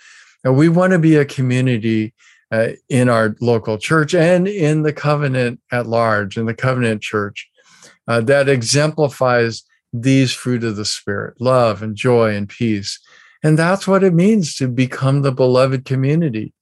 And 0.45 0.57
we 0.57 0.69
want 0.69 0.93
to 0.93 0.99
be 0.99 1.17
a 1.17 1.25
community 1.25 2.15
uh, 2.51 2.69
in 2.89 3.09
our 3.09 3.37
local 3.41 3.77
church 3.77 4.15
and 4.15 4.49
in 4.49 4.83
the 4.83 4.93
covenant 4.93 5.61
at 5.71 5.87
large, 5.87 6.37
in 6.39 6.47
the 6.47 6.55
covenant 6.55 7.03
church, 7.03 7.49
uh, 8.07 8.21
that 8.23 8.49
exemplifies 8.49 9.65
these 9.93 10.33
fruit 10.33 10.65
of 10.65 10.77
the 10.77 10.85
Spirit 10.85 11.35
love 11.41 11.83
and 11.83 11.97
joy 11.97 12.35
and 12.35 12.49
peace. 12.49 12.99
And 13.43 13.59
that's 13.59 13.87
what 13.87 14.03
it 14.03 14.15
means 14.15 14.55
to 14.57 14.69
become 14.69 15.23
the 15.23 15.33
beloved 15.33 15.85
community. 15.85 16.53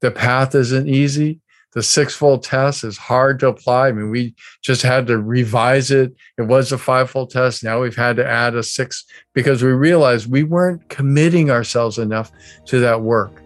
The 0.00 0.10
path 0.10 0.54
isn't 0.54 0.88
easy. 0.88 1.40
The 1.72 1.82
sixfold 1.82 2.42
test 2.42 2.84
is 2.84 2.98
hard 2.98 3.40
to 3.40 3.48
apply. 3.48 3.88
I 3.88 3.92
mean, 3.92 4.10
we 4.10 4.34
just 4.60 4.82
had 4.82 5.06
to 5.06 5.18
revise 5.18 5.90
it. 5.90 6.14
It 6.36 6.42
was 6.42 6.70
a 6.70 6.78
fivefold 6.78 7.30
test. 7.30 7.64
Now 7.64 7.80
we've 7.80 7.96
had 7.96 8.16
to 8.16 8.26
add 8.26 8.54
a 8.54 8.62
six 8.62 9.04
because 9.32 9.62
we 9.62 9.72
realized 9.72 10.30
we 10.30 10.42
weren't 10.42 10.86
committing 10.90 11.50
ourselves 11.50 11.98
enough 11.98 12.30
to 12.66 12.80
that 12.80 13.00
work. 13.00 13.42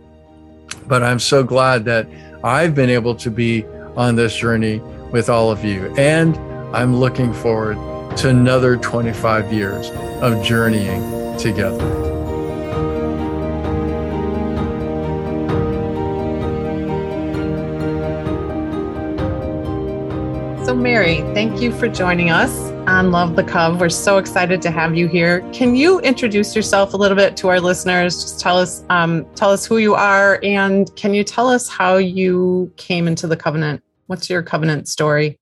But 0.88 1.04
I'm 1.04 1.21
so 1.21 1.45
glad 1.45 1.85
that 1.85 2.09
I've 2.42 2.75
been 2.75 2.90
able 2.90 3.14
to 3.16 3.30
be 3.30 3.64
on 3.97 4.16
this 4.16 4.37
journey 4.37 4.80
with 5.12 5.28
all 5.28 5.50
of 5.50 5.64
you. 5.64 5.95
And 5.97 6.37
I'm 6.75 6.97
looking 6.97 7.33
forward 7.33 7.76
to 8.18 8.28
another 8.28 8.76
25 8.76 9.52
years 9.52 9.90
of 10.21 10.42
journeying 10.42 11.37
together. 11.38 12.15
So, 20.66 20.75
Mary, 20.75 21.18
thank 21.32 21.61
you 21.61 21.70
for 21.70 21.87
joining 21.87 22.30
us 22.30 22.50
on 22.88 23.12
Love 23.12 23.37
the 23.37 23.44
Cov. 23.44 23.78
We're 23.78 23.88
so 23.88 24.18
excited 24.18 24.61
to 24.62 24.73
have 24.73 24.96
you 24.96 25.06
here. 25.06 25.49
Can 25.52 25.76
you 25.76 26.00
introduce 26.00 26.56
yourself 26.56 26.92
a 26.92 26.96
little 26.96 27.16
bit 27.16 27.37
to 27.37 27.49
our 27.50 27.61
listeners? 27.61 28.20
Just 28.20 28.40
tell 28.40 28.58
us, 28.58 28.82
um, 28.90 29.25
tell 29.37 29.52
us 29.52 29.64
who 29.64 29.78
you 29.78 29.94
are, 29.94 30.40
and 30.42 30.90
can 30.96 31.14
you 31.14 31.23
tell 31.23 31.49
us 31.49 31.68
how 31.68 31.99
you 31.99 32.73
came 32.78 33.06
into 33.06 33.28
the 33.28 33.37
covenant? 33.37 33.80
What's 34.08 34.28
your 34.28 34.42
covenant 34.42 34.88
story? 34.88 35.38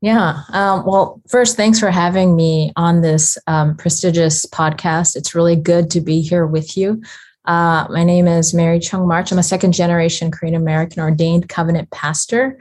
Yeah. 0.00 0.42
Um, 0.52 0.86
well, 0.86 1.20
first, 1.28 1.56
thanks 1.56 1.80
for 1.80 1.90
having 1.90 2.36
me 2.36 2.72
on 2.76 3.00
this 3.00 3.36
um, 3.48 3.76
prestigious 3.76 4.46
podcast. 4.46 5.16
It's 5.16 5.34
really 5.34 5.56
good 5.56 5.90
to 5.90 6.00
be 6.00 6.20
here 6.20 6.46
with 6.46 6.76
you. 6.76 7.02
Uh, 7.46 7.88
my 7.90 8.04
name 8.04 8.28
is 8.28 8.54
Mary 8.54 8.78
Chung 8.78 9.08
March. 9.08 9.32
I'm 9.32 9.40
a 9.40 9.42
second 9.42 9.72
generation 9.72 10.30
Korean 10.30 10.54
American 10.54 11.02
ordained 11.02 11.48
covenant 11.48 11.90
pastor. 11.90 12.60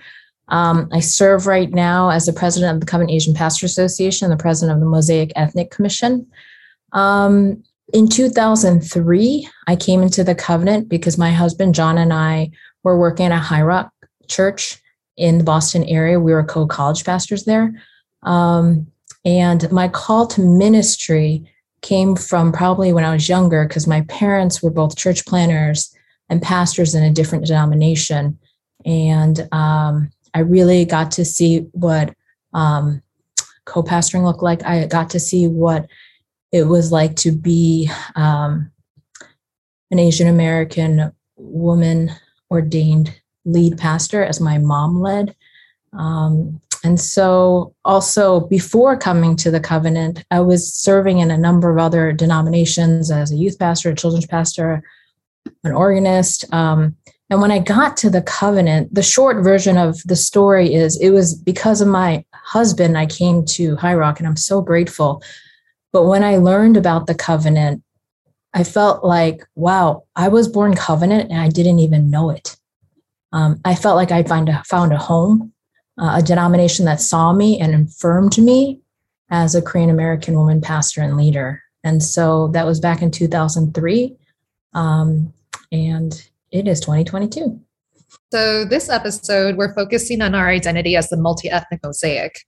Um, 0.49 0.89
I 0.91 0.99
serve 0.99 1.47
right 1.47 1.71
now 1.71 2.09
as 2.09 2.25
the 2.25 2.33
president 2.33 2.75
of 2.75 2.79
the 2.79 2.85
Covenant 2.85 3.15
Asian 3.15 3.33
Pastor 3.33 3.65
Association, 3.65 4.29
the 4.29 4.37
president 4.37 4.75
of 4.75 4.79
the 4.79 4.89
Mosaic 4.89 5.31
Ethnic 5.35 5.71
Commission. 5.71 6.27
Um, 6.91 7.63
in 7.93 8.07
2003, 8.07 9.49
I 9.67 9.75
came 9.75 10.01
into 10.01 10.23
the 10.23 10.35
covenant 10.35 10.89
because 10.89 11.17
my 11.17 11.31
husband 11.31 11.75
John 11.75 11.97
and 11.97 12.13
I 12.13 12.51
were 12.83 12.97
working 12.97 13.27
at 13.27 13.31
a 13.31 13.43
Highrock 13.43 13.89
church 14.27 14.81
in 15.17 15.37
the 15.37 15.43
Boston 15.43 15.83
area. 15.85 16.19
We 16.19 16.33
were 16.33 16.43
co 16.43 16.67
college 16.67 17.03
pastors 17.05 17.45
there. 17.45 17.73
Um, 18.23 18.87
and 19.23 19.71
my 19.71 19.87
call 19.87 20.27
to 20.27 20.41
ministry 20.41 21.51
came 21.81 22.15
from 22.15 22.51
probably 22.51 22.93
when 22.93 23.03
I 23.03 23.13
was 23.13 23.29
younger 23.29 23.67
because 23.67 23.87
my 23.87 24.01
parents 24.01 24.61
were 24.61 24.71
both 24.71 24.97
church 24.97 25.25
planners 25.25 25.95
and 26.29 26.41
pastors 26.41 26.95
in 26.95 27.03
a 27.03 27.11
different 27.11 27.45
denomination. 27.45 28.39
And 28.85 29.47
um, 29.51 30.09
I 30.35 30.39
really 30.39 30.83
got 30.83 31.11
to 31.11 31.23
see 31.23 31.59
what 31.71 32.13
um, 32.53 33.01
co 33.63 33.81
pastoring 33.81 34.25
looked 34.25 34.43
like. 34.43 34.63
I 34.65 34.85
got 34.85 35.09
to 35.11 35.19
see 35.19 35.47
what 35.47 35.87
it 36.51 36.63
was 36.63 36.91
like 36.91 37.15
to 37.17 37.31
be 37.31 37.89
um, 38.15 38.69
an 39.91 39.99
Asian 39.99 40.27
American 40.27 41.13
woman 41.37 42.11
ordained 42.51 43.15
lead 43.45 43.77
pastor 43.77 44.23
as 44.23 44.41
my 44.41 44.57
mom 44.57 44.99
led. 44.99 45.35
Um, 45.93 46.61
and 46.83 46.99
so, 46.99 47.73
also 47.85 48.41
before 48.41 48.97
coming 48.97 49.37
to 49.37 49.49
the 49.49 49.61
covenant, 49.61 50.23
I 50.31 50.41
was 50.41 50.71
serving 50.71 51.19
in 51.19 51.31
a 51.31 51.37
number 51.37 51.71
of 51.71 51.77
other 51.77 52.11
denominations 52.11 53.09
as 53.09 53.31
a 53.31 53.37
youth 53.37 53.57
pastor, 53.57 53.89
a 53.89 53.95
children's 53.95 54.27
pastor, 54.27 54.83
an 55.63 55.71
organist. 55.71 56.53
Um, 56.53 56.97
and 57.29 57.41
when 57.41 57.51
I 57.51 57.59
got 57.59 57.97
to 57.97 58.09
the 58.09 58.21
covenant, 58.21 58.93
the 58.93 59.01
short 59.01 59.43
version 59.43 59.77
of 59.77 60.01
the 60.03 60.15
story 60.15 60.73
is 60.73 60.99
it 61.01 61.09
was 61.09 61.33
because 61.33 61.81
of 61.81 61.87
my 61.87 62.23
husband 62.33 62.97
I 62.97 63.07
came 63.07 63.43
to 63.45 63.75
Highrock, 63.77 64.19
and 64.19 64.27
I'm 64.27 64.37
so 64.37 64.61
grateful. 64.61 65.23
But 65.91 66.03
when 66.03 66.23
I 66.23 66.37
learned 66.37 66.77
about 66.77 67.07
the 67.07 67.15
covenant, 67.15 67.81
I 68.53 68.63
felt 68.63 69.03
like, 69.03 69.45
wow, 69.55 70.03
I 70.15 70.27
was 70.27 70.47
born 70.47 70.75
covenant 70.75 71.31
and 71.31 71.39
I 71.39 71.49
didn't 71.49 71.79
even 71.79 72.09
know 72.09 72.29
it. 72.29 72.55
Um, 73.33 73.59
I 73.65 73.75
felt 73.75 73.97
like 73.97 74.11
I'd 74.11 74.29
find 74.29 74.47
a, 74.47 74.63
found 74.63 74.93
a 74.93 74.97
home, 74.97 75.51
uh, 75.97 76.15
a 76.17 76.21
denomination 76.21 76.85
that 76.85 77.01
saw 77.01 77.33
me 77.33 77.59
and 77.59 77.87
affirmed 77.87 78.37
me 78.37 78.79
as 79.29 79.55
a 79.55 79.61
Korean 79.61 79.89
American 79.89 80.35
woman 80.35 80.61
pastor 80.61 81.01
and 81.01 81.17
leader. 81.17 81.61
And 81.83 82.01
so 82.01 82.47
that 82.49 82.65
was 82.65 82.79
back 82.79 83.01
in 83.01 83.11
2003. 83.11 84.15
Um, 84.73 85.33
and 85.71 86.29
it 86.51 86.67
is 86.67 86.79
2022. 86.79 87.59
So, 88.31 88.65
this 88.65 88.89
episode, 88.89 89.57
we're 89.57 89.73
focusing 89.73 90.21
on 90.21 90.35
our 90.35 90.49
identity 90.49 90.95
as 90.95 91.09
the 91.09 91.17
multi 91.17 91.49
ethnic 91.49 91.81
mosaic. 91.83 92.39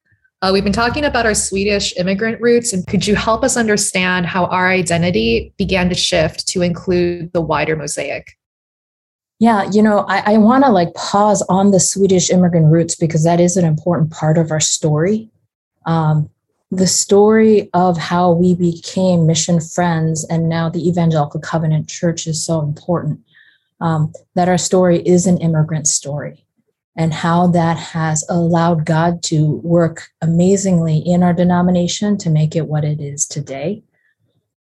Uh, 0.42 0.52
we've 0.54 0.64
been 0.64 0.74
talking 0.74 1.06
about 1.06 1.26
our 1.26 1.34
Swedish 1.34 1.96
immigrant 1.98 2.40
roots, 2.40 2.72
and 2.72 2.86
could 2.88 3.08
you 3.08 3.16
help 3.16 3.44
us 3.44 3.58
understand 3.58 4.26
how 4.26 4.46
our 4.46 4.70
identity 4.70 5.54
began 5.58 5.90
to 5.90 5.96
shift 5.96 6.48
to 6.50 6.62
include 6.62 7.34
the 7.34 7.42
wider 7.42 7.76
mosaic? 7.76 8.38
Yeah, 9.40 9.70
you 9.72 9.82
know, 9.82 10.06
I, 10.08 10.34
I 10.34 10.38
want 10.38 10.64
to 10.64 10.72
like 10.72 10.94
pause 10.94 11.44
on 11.50 11.72
the 11.72 11.80
Swedish 11.80 12.30
immigrant 12.30 12.72
roots 12.72 12.96
because 12.96 13.24
that 13.24 13.40
is 13.40 13.58
an 13.58 13.66
important 13.66 14.12
part 14.12 14.38
of 14.38 14.52
our 14.52 14.60
story. 14.60 15.30
Um, 15.86 16.30
the 16.70 16.88
story 16.88 17.70
of 17.74 17.98
how 17.98 18.32
we 18.32 18.54
became 18.54 19.26
mission 19.26 19.62
friends 19.62 20.26
and 20.26 20.50
now 20.50 20.70
the 20.70 20.88
Evangelical 20.88 21.40
Covenant 21.40 21.88
Church 21.88 22.28
is 22.28 22.44
so 22.44 22.62
important 22.62 23.22
um, 23.80 24.14
that 24.36 24.50
our 24.50 24.58
story 24.58 25.00
is 25.00 25.28
an 25.28 25.38
immigrant 25.38 25.88
story 25.88 26.46
and 26.96 27.14
how 27.14 27.48
that 27.48 27.78
has 27.78 28.26
allowed 28.28 28.86
God 28.86 29.22
to 29.24 29.58
work 29.64 30.10
amazingly 30.22 30.98
in 30.98 31.22
our 31.22 31.34
denomination 31.34 32.18
to 32.18 32.30
make 32.30 32.56
it 32.56 32.68
what 32.68 32.84
it 32.84 33.00
is 33.00 33.26
today. 33.26 33.84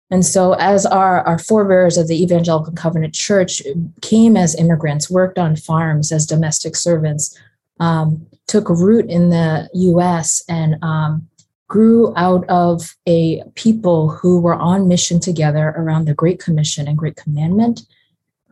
And 0.09 0.25
so, 0.25 0.53
as 0.53 0.85
our, 0.85 1.21
our 1.21 1.39
forebears 1.39 1.97
of 1.97 2.07
the 2.07 2.21
Evangelical 2.21 2.73
Covenant 2.73 3.13
Church 3.13 3.61
came 4.01 4.37
as 4.37 4.55
immigrants, 4.55 5.09
worked 5.09 5.37
on 5.37 5.57
farms 5.57 6.11
as 6.11 6.25
domestic 6.25 6.77
servants, 6.77 7.37
um, 7.79 8.25
took 8.47 8.69
root 8.69 9.09
in 9.09 9.29
the 9.29 9.69
US, 9.73 10.43
and 10.47 10.81
um, 10.81 11.27
grew 11.67 12.13
out 12.15 12.45
of 12.47 12.95
a 13.05 13.43
people 13.55 14.09
who 14.09 14.39
were 14.39 14.55
on 14.55 14.87
mission 14.87 15.19
together 15.19 15.73
around 15.75 16.05
the 16.05 16.13
Great 16.13 16.39
Commission 16.39 16.87
and 16.87 16.97
Great 16.97 17.17
Commandment, 17.17 17.81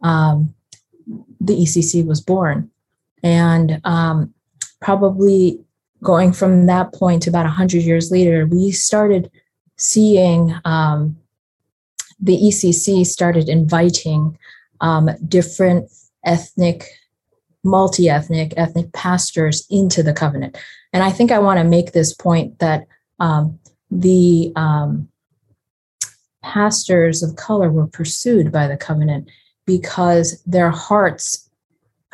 um, 0.06 0.54
the 1.42 1.56
ECC 1.56 2.06
was 2.06 2.22
born. 2.22 2.70
And 3.24 3.82
um, 3.84 4.34
probably 4.82 5.60
going 6.04 6.32
from 6.32 6.68
that 6.68 6.94
point 6.94 7.24
to 7.24 7.30
about 7.30 7.46
100 7.46 7.82
years 7.82 8.12
later, 8.12 8.46
we 8.46 8.72
started 8.72 9.32
seeing 9.78 10.54
um, 10.64 11.18
the 12.20 12.38
ECC 12.38 13.06
started 13.06 13.50
inviting 13.50 14.38
um, 14.80 15.10
different 15.28 15.90
ethnic, 16.24 16.88
multi 17.64 18.08
ethnic, 18.08 18.54
ethnic 18.58 18.94
pastors 18.94 19.66
into 19.72 20.04
the 20.04 20.14
covenant. 20.14 20.56
And 20.94 21.04
I 21.04 21.10
think 21.10 21.32
I 21.32 21.40
want 21.40 21.58
to 21.60 21.64
make 21.64 21.92
this 21.92 22.14
point 22.14 22.60
that 22.60 22.86
um, 23.20 23.60
the 23.90 24.54
um, 24.56 25.10
pastors 26.44 27.24
of 27.24 27.36
color 27.38 27.72
were 27.72 27.88
pursued 27.88 28.52
by 28.52 28.68
the 28.68 28.78
covenant 28.78 29.30
because 29.65 30.41
their 30.45 30.69
hearts 30.69 31.45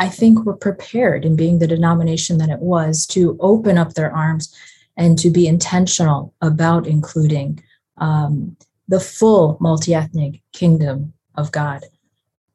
I 0.01 0.10
think, 0.10 0.46
were 0.46 0.55
prepared 0.55 1.25
in 1.25 1.36
being 1.36 1.60
the 1.60 1.67
denomination 1.67 2.39
that 2.39 2.50
it 2.50 2.58
was 2.58 3.05
to 3.05 3.38
open 3.39 3.77
up 3.77 3.93
their 3.93 4.12
arms 4.12 4.51
and 4.98 5.15
to 5.20 5.29
be 5.29 5.46
intentional 5.46 6.34
about 6.41 6.88
including 6.88 7.63
um, 8.00 8.58
the 8.88 9.00
full 9.00 9.58
multi 9.62 9.93
ethnic 9.93 10.41
kingdom 10.53 11.13
of 11.36 11.51
God. 11.51 11.84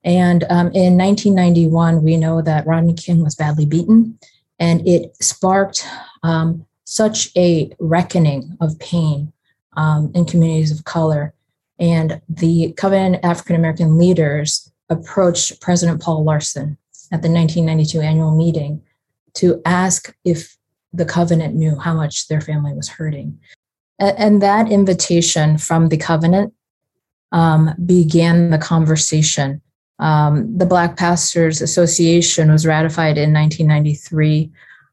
And 0.02 0.42
um, 0.50 0.72
in 0.72 0.98
1991, 0.98 2.02
we 2.02 2.16
know 2.16 2.42
that 2.42 2.66
Rodney 2.66 2.94
King 2.94 3.22
was 3.22 3.36
badly 3.36 3.64
beaten, 3.64 4.18
and 4.58 4.86
it 4.86 5.16
sparked 5.22 5.86
um, 6.24 6.66
such 6.82 7.30
a 7.36 7.70
reckoning 7.78 8.56
of 8.60 8.76
pain 8.80 9.32
um, 9.76 10.10
in 10.16 10.24
communities 10.24 10.72
of 10.72 10.84
color. 10.84 11.32
And 11.78 12.20
the 12.28 12.72
Covenant 12.76 13.24
African 13.24 13.54
American 13.54 13.98
leaders 13.98 14.72
approached 14.88 15.61
President 15.61 16.00
Paul 16.00 16.25
Larson 16.25 16.78
at 17.12 17.23
the 17.23 17.31
1992 17.31 18.00
annual 18.00 18.37
meeting 18.37 18.83
to 19.35 19.61
ask 19.64 20.14
if 20.25 20.57
the 20.93 21.05
covenant 21.05 21.55
knew 21.55 21.78
how 21.78 21.95
much 21.95 22.28
their 22.28 22.40
family 22.40 22.73
was 22.73 22.88
hurting. 22.88 23.38
And 23.99 24.43
that 24.43 24.71
invitation 24.71 25.59
from 25.59 25.88
the 25.88 25.97
covenant 25.97 26.52
um, 27.33 27.75
began 27.85 28.50
the 28.50 28.59
conversation. 28.59 29.61
Um, 29.99 30.57
the 30.57 30.66
Black 30.66 30.97
Pastors 30.97 31.62
Association 31.62 32.50
was 32.50 32.66
ratified 32.66 33.19
in 33.19 33.33
1993. 33.33 34.50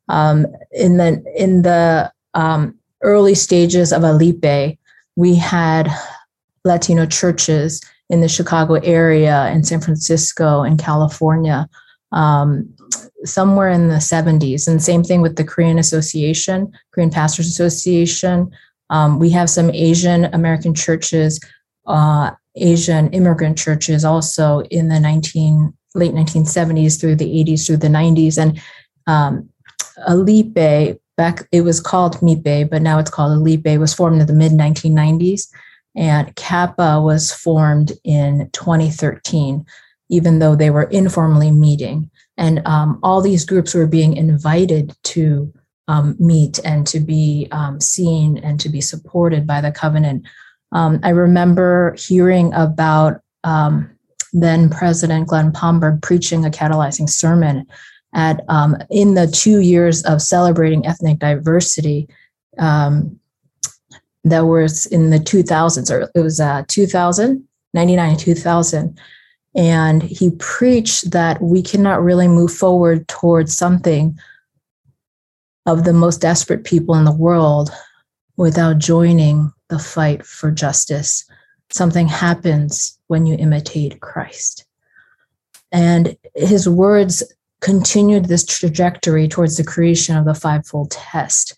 Um, 0.10 0.46
in 0.72 0.98
the 0.98 1.24
in 1.36 1.62
the 1.62 2.12
um, 2.34 2.78
early 3.02 3.36
stages 3.36 3.92
of 3.92 4.04
ALIPE, 4.04 4.78
we 5.16 5.36
had 5.36 5.90
Latino 6.66 7.06
churches 7.06 7.82
in 8.14 8.22
the 8.22 8.30
Chicago 8.30 8.76
area, 8.76 9.46
and 9.52 9.66
San 9.66 9.82
Francisco, 9.82 10.62
in 10.62 10.78
California, 10.78 11.68
um, 12.12 12.72
somewhere 13.26 13.70
in 13.70 13.88
the 13.88 13.96
70s. 13.96 14.68
And 14.68 14.84
same 14.84 15.04
thing 15.04 15.22
with 15.22 15.36
the 15.36 15.44
Korean 15.44 15.80
Association, 15.80 16.72
Korean 16.92 17.10
Pastors 17.10 17.48
Association. 17.48 18.52
Um, 18.92 19.18
we 19.18 19.32
have 19.32 19.50
some 19.50 19.72
Asian 19.72 20.26
American 20.26 20.76
churches, 20.76 21.40
uh, 21.88 22.30
Asian 22.56 23.10
immigrant 23.14 23.58
churches 23.58 24.06
also 24.06 24.62
in 24.70 24.90
the 24.90 25.00
19 25.00 25.74
late 25.96 26.14
1970s 26.14 27.00
through 27.00 27.16
the 27.16 27.44
80s 27.44 27.66
through 27.66 27.78
the 27.78 27.88
90s. 27.88 28.38
And 28.38 28.62
um, 29.08 29.50
ALIPE, 30.08 31.00
back 31.18 31.48
it 31.52 31.62
was 31.62 31.80
called 31.82 32.22
MIPE, 32.22 32.70
but 32.70 32.84
now 32.84 33.00
it's 33.00 33.10
called 33.10 33.32
ALIPE, 33.32 33.80
was 33.80 33.94
formed 33.94 34.22
in 34.22 34.28
the 34.28 34.34
mid 34.34 34.52
1990s. 34.52 35.48
And 35.96 36.36
CAPA 36.36 37.02
was 37.04 37.32
formed 37.32 37.92
in 38.04 38.50
2013, 38.54 39.66
even 40.10 40.40
though 40.40 40.56
they 40.56 40.70
were 40.70 40.84
informally 40.84 41.52
meeting. 41.52 42.10
And 42.38 42.66
um, 42.66 43.00
all 43.04 43.22
these 43.22 43.46
groups 43.46 43.74
were 43.74 43.88
being 43.88 44.18
invited 44.18 44.96
to 45.04 45.54
um, 45.88 46.16
meet 46.20 46.60
and 46.64 46.88
to 46.88 47.00
be 47.00 47.48
um, 47.52 47.80
seen 47.80 48.38
and 48.38 48.60
to 48.60 48.70
be 48.70 48.82
supported 48.82 49.46
by 49.46 49.62
the 49.62 49.72
covenant. 49.72 50.26
Um, 50.72 51.00
I 51.04 51.10
remember 51.10 51.96
hearing 51.98 52.54
about 52.54 53.22
um, 53.44 53.90
then 54.32 54.70
President 54.70 55.28
Glenn 55.28 55.52
Palmberg 55.52 56.02
preaching 56.02 56.46
a 56.46 56.50
catalyzing 56.50 57.10
sermon 57.10 57.68
at 58.16 58.42
um, 58.50 58.78
in 58.90 59.14
the 59.14 59.28
two 59.28 59.60
years 59.60 60.04
of 60.04 60.22
celebrating 60.22 60.86
ethnic 60.86 61.20
diversity 61.20 62.08
um, 62.58 63.20
that 64.24 64.42
was 64.42 64.86
in 64.88 65.10
the 65.10 65.20
2000s 65.20 65.92
or 65.92 66.10
it 66.16 66.22
was 66.22 66.40
uh, 66.40 66.64
2000 66.68 67.48
99 67.74 68.18
2000 68.18 69.00
and 69.56 70.02
he 70.02 70.32
preached 70.32 71.12
that 71.12 71.42
we 71.42 71.62
cannot 71.62 72.04
really 72.04 72.28
move 72.28 72.54
forward 72.54 73.08
towards 73.08 73.56
something 73.56 74.18
of 75.66 75.84
the 75.84 75.94
most 75.94 76.22
desperate 76.22 76.64
people 76.64 76.96
in 76.96 77.06
the 77.06 77.12
world 77.12 77.70
without 78.38 78.80
joining 78.80 79.52
the 79.70 79.80
fight 79.80 80.26
for 80.26 80.52
justice. 80.52 81.26
Something 81.70 82.08
happens 82.08 82.98
when 83.08 83.26
you 83.26 83.36
imitate 83.36 84.02
Christ. 84.02 84.66
And 85.72 86.18
his 86.36 86.68
words 86.68 87.24
continued 87.62 88.26
this 88.26 88.46
trajectory 88.46 89.28
towards 89.28 89.58
the 89.58 89.64
creation 89.64 90.18
of 90.18 90.26
the 90.26 90.36
fivefold 90.36 90.92
test. 90.92 91.56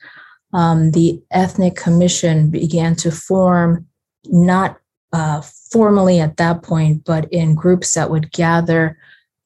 Um, 0.56 0.92
the 0.92 1.22
ethnic 1.32 1.76
commission 1.76 2.50
began 2.50 2.96
to 2.96 3.12
form 3.12 3.86
not 4.28 4.80
uh, 5.12 5.42
formally 5.42 6.22
at 6.22 6.38
that 6.38 6.64
point, 6.64 7.04
but 7.04 7.28
in 7.30 7.56
groups 7.56 7.94
that 7.94 8.10
would 8.10 8.32
gather 8.32 8.98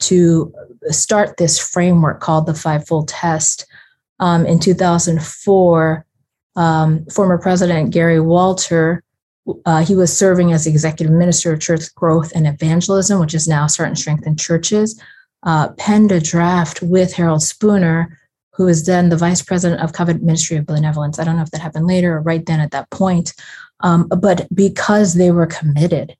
to 0.01 0.53
start 0.89 1.37
this 1.37 1.57
framework 1.57 2.19
called 2.19 2.45
the 2.45 2.53
fivefold 2.53 3.07
test. 3.07 3.65
Um, 4.19 4.45
in 4.45 4.59
2004, 4.59 6.05
um, 6.55 7.05
former 7.07 7.39
President 7.39 7.89
Gary 7.89 8.19
Walter, 8.19 9.03
uh, 9.65 9.83
he 9.83 9.95
was 9.95 10.15
serving 10.15 10.53
as 10.53 10.67
executive 10.67 11.15
minister 11.15 11.51
of 11.51 11.59
church 11.59 11.91
growth 11.95 12.31
and 12.35 12.45
evangelism, 12.45 13.19
which 13.19 13.33
is 13.33 13.47
now 13.47 13.65
Start 13.65 13.89
and 13.89 13.97
Strengthen 13.97 14.35
Churches, 14.35 15.01
uh, 15.41 15.69
penned 15.69 16.11
a 16.11 16.19
draft 16.19 16.83
with 16.83 17.13
Harold 17.13 17.41
Spooner, 17.41 18.15
who 18.59 18.65
was 18.65 18.85
then 18.85 19.07
the 19.07 19.15
vice 19.15 19.41
president 19.41 19.81
of 19.81 19.93
Covenant 19.93 20.25
Ministry 20.25 20.57
of 20.57 20.65
Benevolence. 20.65 21.17
I 21.17 21.23
don't 21.23 21.37
know 21.37 21.43
if 21.43 21.51
that 21.51 21.61
happened 21.61 21.87
later 21.87 22.17
or 22.17 22.21
right 22.21 22.45
then 22.45 22.59
at 22.59 22.71
that 22.71 22.89
point, 22.89 23.33
um, 23.79 24.09
but 24.09 24.53
because 24.53 25.13
they 25.13 25.31
were 25.31 25.47
committed, 25.47 26.17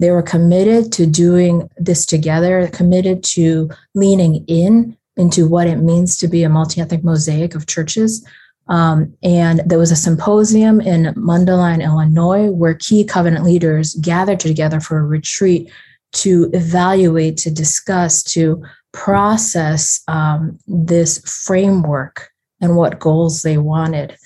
they 0.00 0.10
were 0.10 0.22
committed 0.22 0.90
to 0.92 1.04
doing 1.04 1.68
this 1.76 2.06
together, 2.06 2.66
committed 2.68 3.22
to 3.24 3.68
leaning 3.94 4.42
in 4.46 4.96
into 5.18 5.46
what 5.46 5.66
it 5.66 5.76
means 5.76 6.16
to 6.16 6.28
be 6.28 6.44
a 6.44 6.48
multi-ethnic 6.48 7.04
mosaic 7.04 7.54
of 7.54 7.66
churches. 7.66 8.26
Um, 8.68 9.14
and 9.22 9.60
there 9.66 9.78
was 9.78 9.90
a 9.90 9.96
symposium 9.96 10.80
in 10.80 11.12
Mundelein, 11.14 11.84
Illinois, 11.84 12.48
where 12.48 12.72
key 12.72 13.04
covenant 13.04 13.44
leaders 13.44 13.96
gathered 13.96 14.40
together 14.40 14.80
for 14.80 14.96
a 14.96 15.04
retreat 15.04 15.70
to 16.12 16.48
evaluate, 16.54 17.36
to 17.36 17.50
discuss, 17.50 18.22
to 18.22 18.64
process 18.92 20.02
um, 20.08 20.58
this 20.66 21.18
framework 21.44 22.30
and 22.60 22.76
what 22.76 22.98
goals 22.98 23.42
they 23.42 23.58
wanted. 23.58 24.16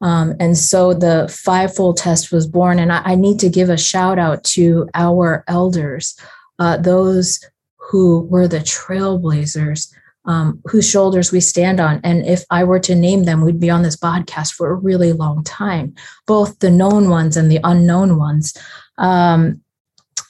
Um, 0.00 0.34
and 0.40 0.56
so 0.56 0.94
the 0.94 1.28
fivefold 1.28 1.98
test 1.98 2.32
was 2.32 2.46
born. 2.46 2.78
And 2.78 2.92
I, 2.92 3.02
I, 3.04 3.14
need 3.16 3.38
to 3.40 3.50
give 3.50 3.68
a 3.68 3.76
shout 3.76 4.18
out 4.18 4.42
to 4.44 4.88
our 4.94 5.44
elders, 5.46 6.18
uh, 6.58 6.78
those 6.78 7.44
who 7.76 8.20
were 8.30 8.48
the 8.48 8.60
trailblazers 8.60 9.92
um, 10.26 10.60
whose 10.66 10.88
shoulders 10.88 11.32
we 11.32 11.40
stand 11.40 11.80
on. 11.80 12.00
And 12.04 12.24
if 12.26 12.44
I 12.50 12.64
were 12.64 12.80
to 12.80 12.94
name 12.94 13.24
them, 13.24 13.40
we'd 13.40 13.60
be 13.60 13.70
on 13.70 13.82
this 13.82 13.96
podcast 13.96 14.52
for 14.52 14.70
a 14.70 14.74
really 14.74 15.12
long 15.12 15.42
time, 15.44 15.94
both 16.26 16.58
the 16.58 16.70
known 16.70 17.08
ones 17.08 17.36
and 17.36 17.50
the 17.50 17.60
unknown 17.64 18.18
ones. 18.18 18.56
Um, 18.98 19.62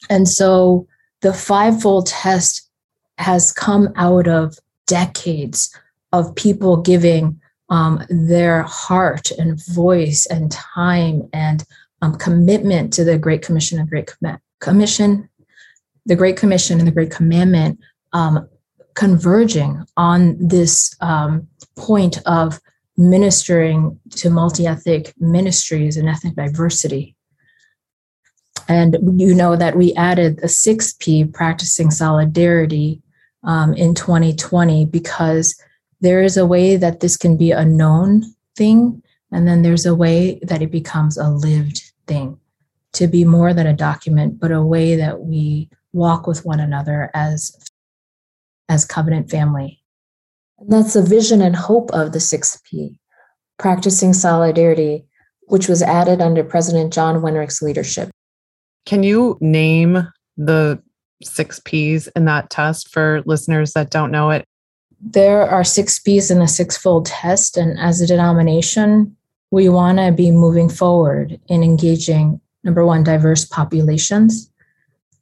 and 0.09 0.29
so 0.29 0.87
the 1.22 1.33
fivefold 1.33 2.07
test 2.07 2.69
has 3.20 3.52
come 3.52 3.92
out 3.96 4.26
of 4.26 4.59
decades 4.87 5.76
of 6.12 6.35
people 6.35 6.76
giving 6.78 7.40
um, 7.68 8.04
their 8.09 8.62
heart 8.62 9.30
and 9.33 9.64
voice 9.66 10.26
and 10.26 10.50
time 10.50 11.28
and 11.33 11.64
um, 12.02 12.16
commitment 12.16 12.92
to 12.94 13.04
the 13.04 13.18
Great 13.18 13.42
Commission 13.42 13.78
and 13.78 13.88
Great 13.88 14.11
Com- 14.22 14.40
Commission, 14.61 15.28
the 16.06 16.16
Great 16.16 16.37
Commission 16.37 16.78
and 16.78 16.88
the 16.88 16.92
Great 16.92 17.11
Commandment 17.11 17.78
um, 18.12 18.48
converging 18.94 19.85
on 19.96 20.37
this 20.38 20.96
um, 21.00 21.46
point 21.76 22.18
of 22.26 22.61
ministering 22.96 23.98
to 24.11 24.30
multi-ethnic 24.30 25.12
ministries 25.18 25.96
and 25.96 26.09
ethnic 26.09 26.35
diversity. 26.35 27.14
And 28.68 28.96
you 29.20 29.35
know 29.35 29.56
that 29.56 29.76
we 29.76 29.94
added 29.94 30.38
a 30.40 30.46
6P, 30.46 31.33
practicing 31.33 31.90
solidarity, 31.90 33.02
um, 33.44 33.74
in 33.74 33.94
2020 33.94 34.87
because 34.87 35.61
there 36.00 36.22
is 36.22 36.37
a 36.37 36.46
way 36.46 36.76
that 36.76 37.00
this 37.00 37.16
can 37.16 37.37
be 37.37 37.50
a 37.50 37.64
known 37.64 38.24
thing, 38.57 39.03
and 39.33 39.46
then 39.46 39.62
there's 39.62 39.87
a 39.87 39.94
way 39.94 40.38
that 40.42 40.62
it 40.62 40.70
becomes 40.70 41.16
a 41.16 41.29
lived 41.29 41.92
thing 42.07 42.38
to 42.92 43.07
be 43.07 43.24
more 43.24 43.55
than 43.55 43.66
a 43.66 43.72
document, 43.74 44.40
but 44.40 44.50
a 44.50 44.62
way 44.62 44.96
that 44.96 45.20
we 45.20 45.68
walk 45.92 46.26
with 46.26 46.44
one 46.44 46.61
another 46.61 47.11
as 47.14 47.57
as 48.68 48.85
covenant 48.85 49.29
family. 49.31 49.83
And 50.59 50.70
that's 50.70 50.92
the 50.94 51.03
vision 51.03 51.42
and 51.42 51.57
hope 51.57 51.90
of 51.90 52.12
the 52.12 52.20
6P, 52.20 52.98
practicing 53.59 54.12
solidarity, 54.12 55.07
which 55.48 55.68
was 55.68 55.83
added 55.83 56.20
under 56.20 56.44
President 56.44 56.92
John 56.92 57.16
Wenrich's 57.16 57.61
leadership. 57.61 58.11
Can 58.87 59.03
you 59.03 59.37
name 59.40 60.07
the 60.37 60.81
six 61.22 61.61
P's 61.64 62.09
in 62.09 62.24
that 62.26 62.50
test 62.50 62.92
for 62.92 63.22
listeners 63.26 63.72
that 63.72 63.90
don't 63.90 64.11
know 64.11 64.30
it? 64.30 64.44
There 65.00 65.48
are 65.48 65.64
six 65.64 65.98
P's 65.98 66.30
in 66.30 66.38
the 66.38 66.48
sixfold 66.48 67.06
test. 67.06 67.56
And 67.56 67.78
as 67.78 68.00
a 68.00 68.06
denomination, 68.06 69.16
we 69.50 69.68
want 69.68 69.98
to 69.98 70.12
be 70.12 70.30
moving 70.30 70.68
forward 70.68 71.40
in 71.48 71.62
engaging 71.62 72.40
number 72.62 72.85
one, 72.85 73.02
diverse 73.02 73.44
populations, 73.44 74.50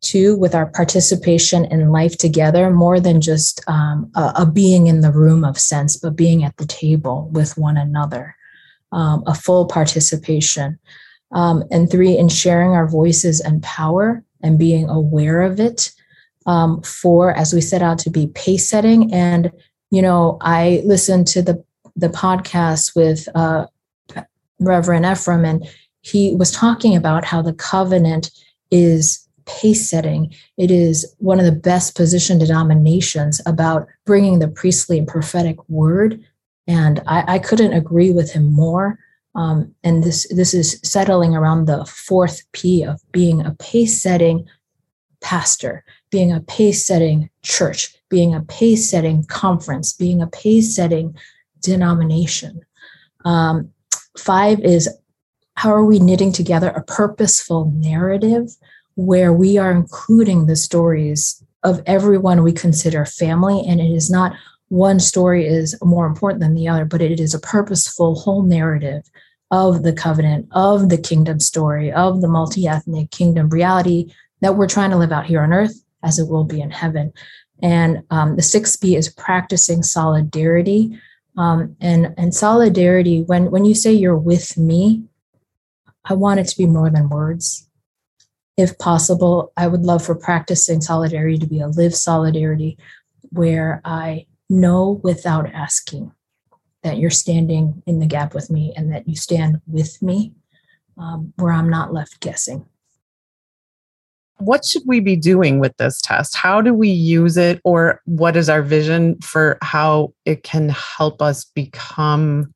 Two, 0.01 0.37
with 0.37 0.55
our 0.55 0.67
participation 0.67 1.65
in 1.65 1.91
life 1.91 2.17
together 2.17 2.71
more 2.71 3.01
than 3.01 3.21
just 3.21 3.61
um, 3.67 4.11
a, 4.15 4.33
a, 4.37 4.47
being 4.47 4.87
in 4.87 5.01
the 5.01 5.11
room 5.11 5.45
of 5.45 5.59
sense 5.59 5.97
but 5.97 6.15
being 6.15 6.45
at 6.45 6.57
the 6.57 6.67
table 6.67 7.29
with 7.33 7.59
one 7.59 7.77
another 7.77 8.37
um, 8.93 9.25
a 9.27 9.35
full 9.35 9.67
participation 9.67 10.79
um, 11.33 11.65
and 11.73 11.91
three 11.91 12.17
in 12.17 12.29
sharing 12.29 12.71
our 12.71 12.87
voices 12.87 13.41
and 13.41 13.61
power 13.65 14.23
and 14.42 14.59
being 14.59 14.88
aware 14.88 15.42
of 15.42 15.61
it 15.61 15.92
um, 16.46 16.81
four 16.83 17.33
as 17.33 17.53
we 17.53 17.61
set 17.61 17.83
out 17.83 17.98
to 17.98 18.11
be 18.11 18.29
pace 18.29 18.68
setting 18.68 19.12
and 19.12 19.51
you 19.90 20.03
know 20.03 20.38
i 20.40 20.83
listened 20.85 21.27
to 21.27 21.42
the 21.42 21.62
the 21.96 22.09
podcast 22.09 22.94
with 22.94 23.29
uh, 23.35 23.66
reverend 24.61 25.05
Efrem 25.05 25.46
and 25.46 25.68
he 26.03 26.35
was 26.37 26.53
talking 26.53 26.96
about 26.96 27.24
how 27.24 27.42
the 27.42 27.53
covenant 27.53 28.31
is 28.70 29.29
pace 29.46 29.88
setting. 29.88 30.33
It 30.57 30.70
is 30.70 31.14
one 31.18 31.38
of 31.38 31.46
the 31.46 31.53
best 31.53 31.96
positioned 31.96 32.40
denominations 32.40 33.40
about 33.46 33.88
bringing 34.05 34.38
the 34.38 34.48
priestly 34.48 34.98
and 34.98 35.09
prophetic 35.09 35.57
word. 35.68 36.22
And 36.66 37.03
I, 37.07 37.35
I 37.35 37.38
couldn't 37.38 37.72
agree 37.72 38.12
with 38.12 38.31
him 38.31 38.53
more. 38.53 38.98
Um, 39.38 39.72
and 39.85 40.03
this 40.03 40.27
this 40.35 40.53
is 40.53 40.81
settling 40.83 41.37
around 41.37 41.66
the 41.66 41.85
fourth 41.85 42.42
P 42.51 42.83
of 42.83 43.01
being 43.12 43.40
a 43.40 43.55
pace 43.61 44.03
setting 44.03 44.48
pastor, 45.20 45.85
being 46.11 46.33
a 46.33 46.40
pace 46.40 46.85
setting 46.85 47.31
church, 47.42 47.94
being 48.09 48.35
a 48.35 48.40
pace 48.40 48.90
setting 48.90 49.22
conference, 49.27 49.92
being 49.92 50.20
a 50.20 50.27
pace 50.27 50.74
setting 50.74 51.16
denomination. 51.61 52.62
Um, 53.24 53.70
five 54.18 54.59
is 54.59 54.88
how 55.55 55.70
are 55.70 55.85
we 55.85 56.01
knitting 56.01 56.33
together 56.33 56.70
a 56.70 56.83
purposeful 56.83 57.72
narrative 57.77 58.51
where 58.96 59.33
we 59.33 59.57
are 59.57 59.70
including 59.70 60.46
the 60.46 60.57
stories 60.57 61.40
of 61.62 61.81
everyone 61.87 62.42
we 62.42 62.53
consider 62.53 63.05
family 63.05 63.62
and 63.68 63.81
it 63.81 63.92
is 63.92 64.11
not 64.11 64.33
one 64.68 64.98
story 64.98 65.46
is 65.46 65.77
more 65.83 66.07
important 66.07 66.40
than 66.40 66.55
the 66.55 66.68
other 66.68 66.85
but 66.85 67.01
it 67.01 67.20
is 67.20 67.35
a 67.35 67.40
purposeful 67.40 68.16
whole 68.16 68.42
narrative 68.42 69.09
of 69.51 69.83
the 69.83 69.93
covenant 69.93 70.47
of 70.53 70.89
the 70.89 70.99
kingdom 70.99 71.41
story 71.41 71.91
of 71.93 72.21
the 72.21 72.29
multi-ethnic 72.29 73.11
kingdom 73.11 73.49
reality 73.49 74.13
that 74.41 74.57
we're 74.57 74.69
trying 74.69 74.91
to 74.91 74.97
live 74.97 75.13
out 75.13 75.27
here 75.27 75.43
on 75.43 75.53
earth 75.53 75.83
as 76.03 76.19
it 76.19 76.29
will 76.29 76.45
be 76.45 76.61
in 76.61 76.71
heaven. 76.71 77.13
And 77.63 78.05
um, 78.11 78.37
the 78.37 78.43
sixth 78.43 78.81
P 78.81 78.95
is 78.95 79.09
practicing 79.09 79.83
solidarity. 79.83 80.99
Um, 81.37 81.77
and 81.81 82.15
and 82.17 82.35
solidarity 82.35 83.23
when 83.23 83.51
when 83.53 83.65
you 83.65 83.75
say 83.75 83.93
you're 83.93 84.17
with 84.17 84.59
me 84.59 85.05
i 86.09 86.15
want 86.15 86.41
it 86.41 86.49
to 86.49 86.57
be 86.57 86.67
more 86.67 86.91
than 86.91 87.09
words. 87.09 87.69
If 88.57 88.77
possible, 88.79 89.53
I 89.57 89.69
would 89.69 89.83
love 89.83 90.05
for 90.05 90.15
practicing 90.15 90.81
solidarity 90.81 91.39
to 91.39 91.47
be 91.47 91.61
a 91.61 91.69
live 91.69 91.95
solidarity 91.95 92.77
where 93.31 93.81
I 93.85 94.27
know 94.49 95.01
without 95.05 95.47
asking 95.53 96.13
that 96.83 96.99
you're 96.99 97.11
standing 97.11 97.83
in 97.87 97.99
the 97.99 98.07
gap 98.07 98.35
with 98.35 98.51
me 98.51 98.73
and 98.77 98.93
that 98.93 99.09
you 99.09 99.17
stand 99.17 99.61
with 99.67 100.01
me, 100.01 100.33
um, 100.97 101.33
where 101.37 101.53
I'm 101.53 101.69
not 101.69 101.93
left 101.93 102.21
guessing. 102.21 102.67
What 104.38 104.64
should 104.64 104.85
we 104.87 105.01
be 105.01 105.17
doing 105.17 105.59
with 105.59 105.77
this 105.79 106.01
test? 106.01 106.37
How 106.37 106.61
do 106.61 106.73
we 106.73 106.88
use 106.88 107.37
it, 107.37 107.61
or 107.64 108.01
what 108.05 108.37
is 108.37 108.49
our 108.49 108.62
vision 108.62 109.19
for 109.21 109.59
how 109.62 110.14
it 110.25 110.45
can 110.45 110.69
help 110.69 111.21
us 111.21 111.45
become 111.45 112.55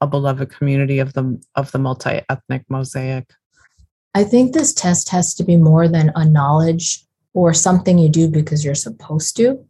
a 0.00 0.06
beloved 0.06 0.50
community 0.50 1.00
of 1.00 1.12
the 1.14 1.40
of 1.56 1.72
the 1.72 1.80
multi-ethnic 1.80 2.64
mosaic? 2.68 3.28
I 4.14 4.24
think 4.24 4.52
this 4.52 4.72
test 4.72 5.08
has 5.10 5.34
to 5.34 5.44
be 5.44 5.56
more 5.56 5.88
than 5.88 6.12
a 6.14 6.24
knowledge 6.24 7.04
or 7.32 7.54
something 7.54 7.98
you 7.98 8.08
do 8.08 8.28
because 8.28 8.64
you're 8.64 8.74
supposed 8.74 9.36
to. 9.36 9.64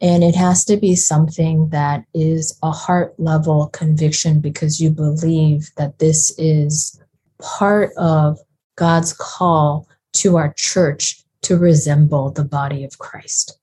And 0.00 0.22
it 0.22 0.34
has 0.34 0.64
to 0.66 0.76
be 0.76 0.94
something 0.94 1.70
that 1.70 2.04
is 2.12 2.58
a 2.62 2.70
heart 2.70 3.14
level 3.18 3.68
conviction 3.68 4.40
because 4.40 4.80
you 4.80 4.90
believe 4.90 5.70
that 5.76 5.98
this 5.98 6.34
is 6.38 7.00
part 7.40 7.92
of 7.96 8.38
God's 8.76 9.14
call 9.14 9.88
to 10.14 10.36
our 10.36 10.52
church 10.54 11.22
to 11.42 11.56
resemble 11.56 12.30
the 12.30 12.44
body 12.44 12.84
of 12.84 12.98
Christ. 12.98 13.58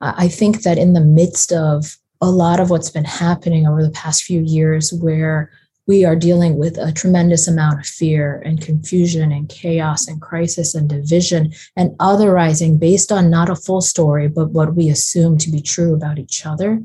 I 0.00 0.28
think 0.28 0.62
that 0.62 0.78
in 0.78 0.94
the 0.94 1.00
midst 1.00 1.52
of 1.52 1.96
a 2.20 2.28
lot 2.30 2.60
of 2.60 2.70
what's 2.70 2.90
been 2.90 3.04
happening 3.04 3.66
over 3.66 3.82
the 3.82 3.90
past 3.90 4.24
few 4.24 4.40
years, 4.40 4.92
where 4.92 5.50
we 5.86 6.04
are 6.04 6.14
dealing 6.14 6.58
with 6.58 6.78
a 6.78 6.92
tremendous 6.92 7.48
amount 7.48 7.80
of 7.80 7.86
fear 7.86 8.40
and 8.44 8.60
confusion 8.60 9.32
and 9.32 9.48
chaos 9.48 10.06
and 10.06 10.20
crisis 10.20 10.74
and 10.74 10.88
division 10.88 11.52
and 11.76 11.90
otherizing 11.98 12.78
based 12.78 13.10
on 13.10 13.30
not 13.30 13.50
a 13.50 13.56
full 13.56 13.80
story, 13.80 14.28
but 14.28 14.50
what 14.50 14.74
we 14.74 14.88
assume 14.88 15.36
to 15.38 15.50
be 15.50 15.60
true 15.60 15.94
about 15.94 16.18
each 16.18 16.46
other. 16.46 16.80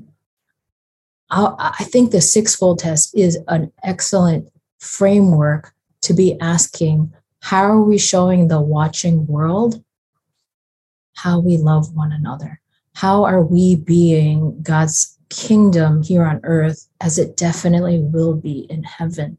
I 1.29 1.83
think 1.83 2.11
the 2.11 2.21
sixfold 2.21 2.79
test 2.79 3.15
is 3.15 3.37
an 3.47 3.71
excellent 3.83 4.49
framework 4.79 5.73
to 6.01 6.13
be 6.13 6.39
asking 6.39 7.13
how 7.41 7.63
are 7.63 7.81
we 7.81 7.97
showing 7.97 8.47
the 8.47 8.61
watching 8.61 9.27
world 9.27 9.83
how 11.17 11.39
we 11.39 11.57
love 11.57 11.95
one 11.95 12.11
another? 12.11 12.61
How 12.93 13.25
are 13.25 13.41
we 13.41 13.75
being 13.75 14.61
God's 14.61 15.16
kingdom 15.29 16.03
here 16.03 16.23
on 16.23 16.39
earth 16.43 16.87
as 17.01 17.17
it 17.17 17.37
definitely 17.37 17.99
will 17.99 18.33
be 18.33 18.65
in 18.69 18.83
heaven. 18.83 19.37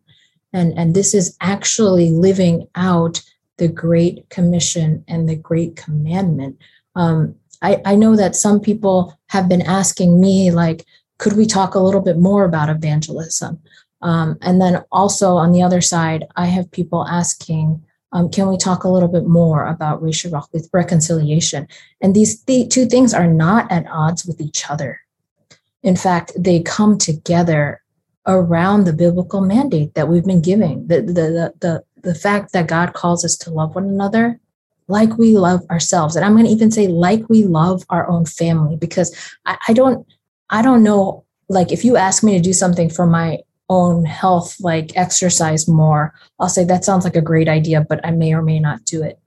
And, 0.53 0.79
and 0.79 0.95
this 0.95 1.15
is 1.15 1.37
actually 1.41 2.11
living 2.11 2.69
out 2.75 3.23
the 3.59 3.69
Great 3.69 4.29
Commission 4.31 5.05
and 5.09 5.29
the 5.29 5.37
Great 5.37 5.77
Commandment. 5.77 6.59
Um, 6.95 7.35
I, 7.61 7.83
I 7.85 7.97
know 7.97 8.17
that 8.17 8.37
some 8.37 8.61
people 8.61 9.19
have 9.29 9.49
been 9.49 9.63
asking 9.63 10.21
me, 10.21 10.51
like, 10.51 10.87
could 11.19 11.37
we 11.37 11.47
talk 11.47 11.75
a 11.75 11.81
little 11.81 12.01
bit 12.01 12.19
more 12.19 12.45
about 12.45 12.71
evangelism? 12.71 13.61
Um, 14.01 14.39
and 14.43 14.61
then 14.61 14.85
also 14.93 15.37
on 15.37 15.53
the 15.53 15.63
other 15.63 15.81
side, 15.81 16.27
I 16.37 16.47
have 16.47 16.71
people 16.71 17.07
asking, 17.07 17.83
um, 18.13 18.31
can 18.31 18.49
we 18.49 18.57
talk 18.57 18.85
a 18.85 18.89
little 18.89 19.09
bit 19.09 19.27
more 19.27 19.67
about 19.67 20.03
racial 20.03 20.41
reconciliation? 20.73 21.67
And 22.01 22.15
these 22.15 22.41
th- 22.43 22.73
two 22.73 22.87
things 22.87 23.13
are 23.13 23.27
not 23.27 23.71
at 23.73 23.87
odds 23.91 24.25
with 24.25 24.41
each 24.41 24.71
other. 24.71 25.01
In 25.83 25.97
fact, 25.97 26.33
they 26.37 26.61
come 26.61 26.99
together 26.99 27.83
around 28.27 28.85
the 28.85 28.93
biblical 28.93 29.41
mandate 29.41 29.95
that 29.95 30.09
we've 30.09 30.25
been 30.25 30.43
giving. 30.43 30.87
The, 30.87 31.01
the, 31.03 31.13
the, 31.13 31.55
the, 31.61 31.85
the 32.03 32.15
fact 32.15 32.53
that 32.53 32.67
God 32.67 32.93
calls 32.93 33.25
us 33.25 33.37
to 33.39 33.51
love 33.51 33.75
one 33.75 33.87
another 33.87 34.39
like 34.89 35.19
we 35.19 35.37
love 35.37 35.61
ourselves. 35.71 36.17
And 36.17 36.25
I'm 36.25 36.33
going 36.33 36.47
to 36.47 36.51
even 36.51 36.71
say 36.71 36.89
like 36.89 37.29
we 37.29 37.45
love 37.45 37.85
our 37.91 38.09
own 38.09 38.25
family, 38.25 38.77
because 38.77 39.15
I, 39.47 39.59
I 39.69 39.73
don't, 39.73 40.07
I 40.51 40.63
don't 40.63 40.83
know, 40.83 41.25
like 41.49 41.73
if 41.73 41.85
you 41.85 41.97
ask 41.97 42.23
me 42.23 42.33
to 42.37 42.43
do 42.43 42.53
something 42.53 42.89
for 42.89 43.07
my 43.07 43.39
own 43.69 44.05
health, 44.05 44.57
like 44.61 44.97
exercise 44.97 45.69
more, 45.69 46.15
I'll 46.41 46.49
say 46.49 46.65
that 46.65 46.85
sounds 46.85 47.05
like 47.05 47.17
a 47.17 47.23
great 47.23 47.49
idea, 47.49 47.85
but 47.87 48.05
I 48.05 48.11
may 48.11 48.33
or 48.33 48.43
may 48.43 48.59
not 48.59 48.85
do 48.85 49.03
it. 49.03 49.19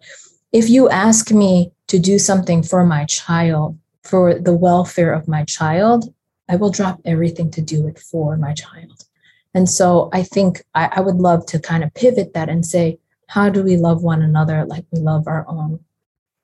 If 0.51 0.69
you 0.69 0.89
ask 0.89 1.31
me 1.31 1.71
to 1.87 1.99
do 1.99 2.17
something 2.19 2.63
for 2.63 2.83
my 2.83 3.05
child, 3.05 3.77
for 4.03 4.33
the 4.33 4.53
welfare 4.53 5.13
of 5.13 5.27
my 5.27 5.45
child, 5.45 6.11
I 6.51 6.57
will 6.57 6.69
drop 6.69 6.99
everything 7.05 7.49
to 7.51 7.61
do 7.61 7.87
it 7.87 7.97
for 7.97 8.35
my 8.35 8.53
child. 8.53 9.05
And 9.53 9.69
so 9.69 10.09
I 10.11 10.23
think 10.23 10.63
I, 10.75 10.89
I, 10.97 10.99
would 10.99 11.15
love 11.15 11.45
to 11.47 11.59
kind 11.59 11.81
of 11.81 11.93
pivot 11.93 12.33
that 12.33 12.49
and 12.49 12.65
say, 12.65 12.99
how 13.27 13.49
do 13.49 13.63
we 13.63 13.77
love 13.77 14.03
one 14.03 14.21
another 14.21 14.65
like 14.65 14.85
we 14.91 14.99
love 14.99 15.27
our 15.27 15.45
own 15.47 15.79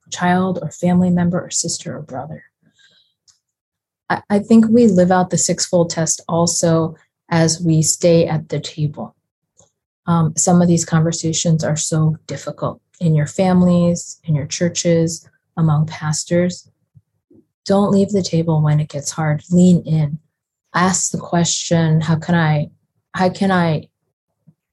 child 0.10 0.60
or 0.62 0.72
family 0.72 1.10
member 1.10 1.42
or 1.42 1.50
sister 1.50 1.98
or 1.98 2.02
brother? 2.02 2.46
I, 4.10 4.22
I 4.30 4.40
think 4.40 4.68
we 4.70 4.88
live 4.88 5.12
out 5.12 5.30
the 5.30 5.38
sixfold 5.38 5.90
test 5.90 6.22
also 6.30 6.96
as 7.30 7.62
we 7.62 7.82
stay 7.82 8.28
at 8.28 8.48
the 8.48 8.62
table. 8.62 9.14
Um, 10.06 10.34
some 10.38 10.62
of 10.62 10.70
these 10.70 10.86
conversations 10.86 11.66
are 11.66 11.76
so 11.76 12.16
difficult 12.28 12.82
in 13.02 13.14
your 13.14 13.28
families, 13.28 14.22
in 14.24 14.36
your 14.36 14.48
churches, 14.48 15.30
among 15.58 15.88
pastors. 15.88 16.70
Don't 17.68 17.92
leave 17.92 18.10
the 18.10 18.24
table 18.24 18.62
when 18.62 18.80
it 18.80 18.90
gets 18.90 19.12
hard. 19.12 19.44
Lean 19.52 19.86
in. 19.86 20.20
Ask 20.74 21.12
the 21.12 21.20
question, 21.20 22.02
how 22.02 22.18
can 22.18 22.34
I 22.34 22.70
how 23.14 23.30
can 23.30 23.52
I 23.52 23.90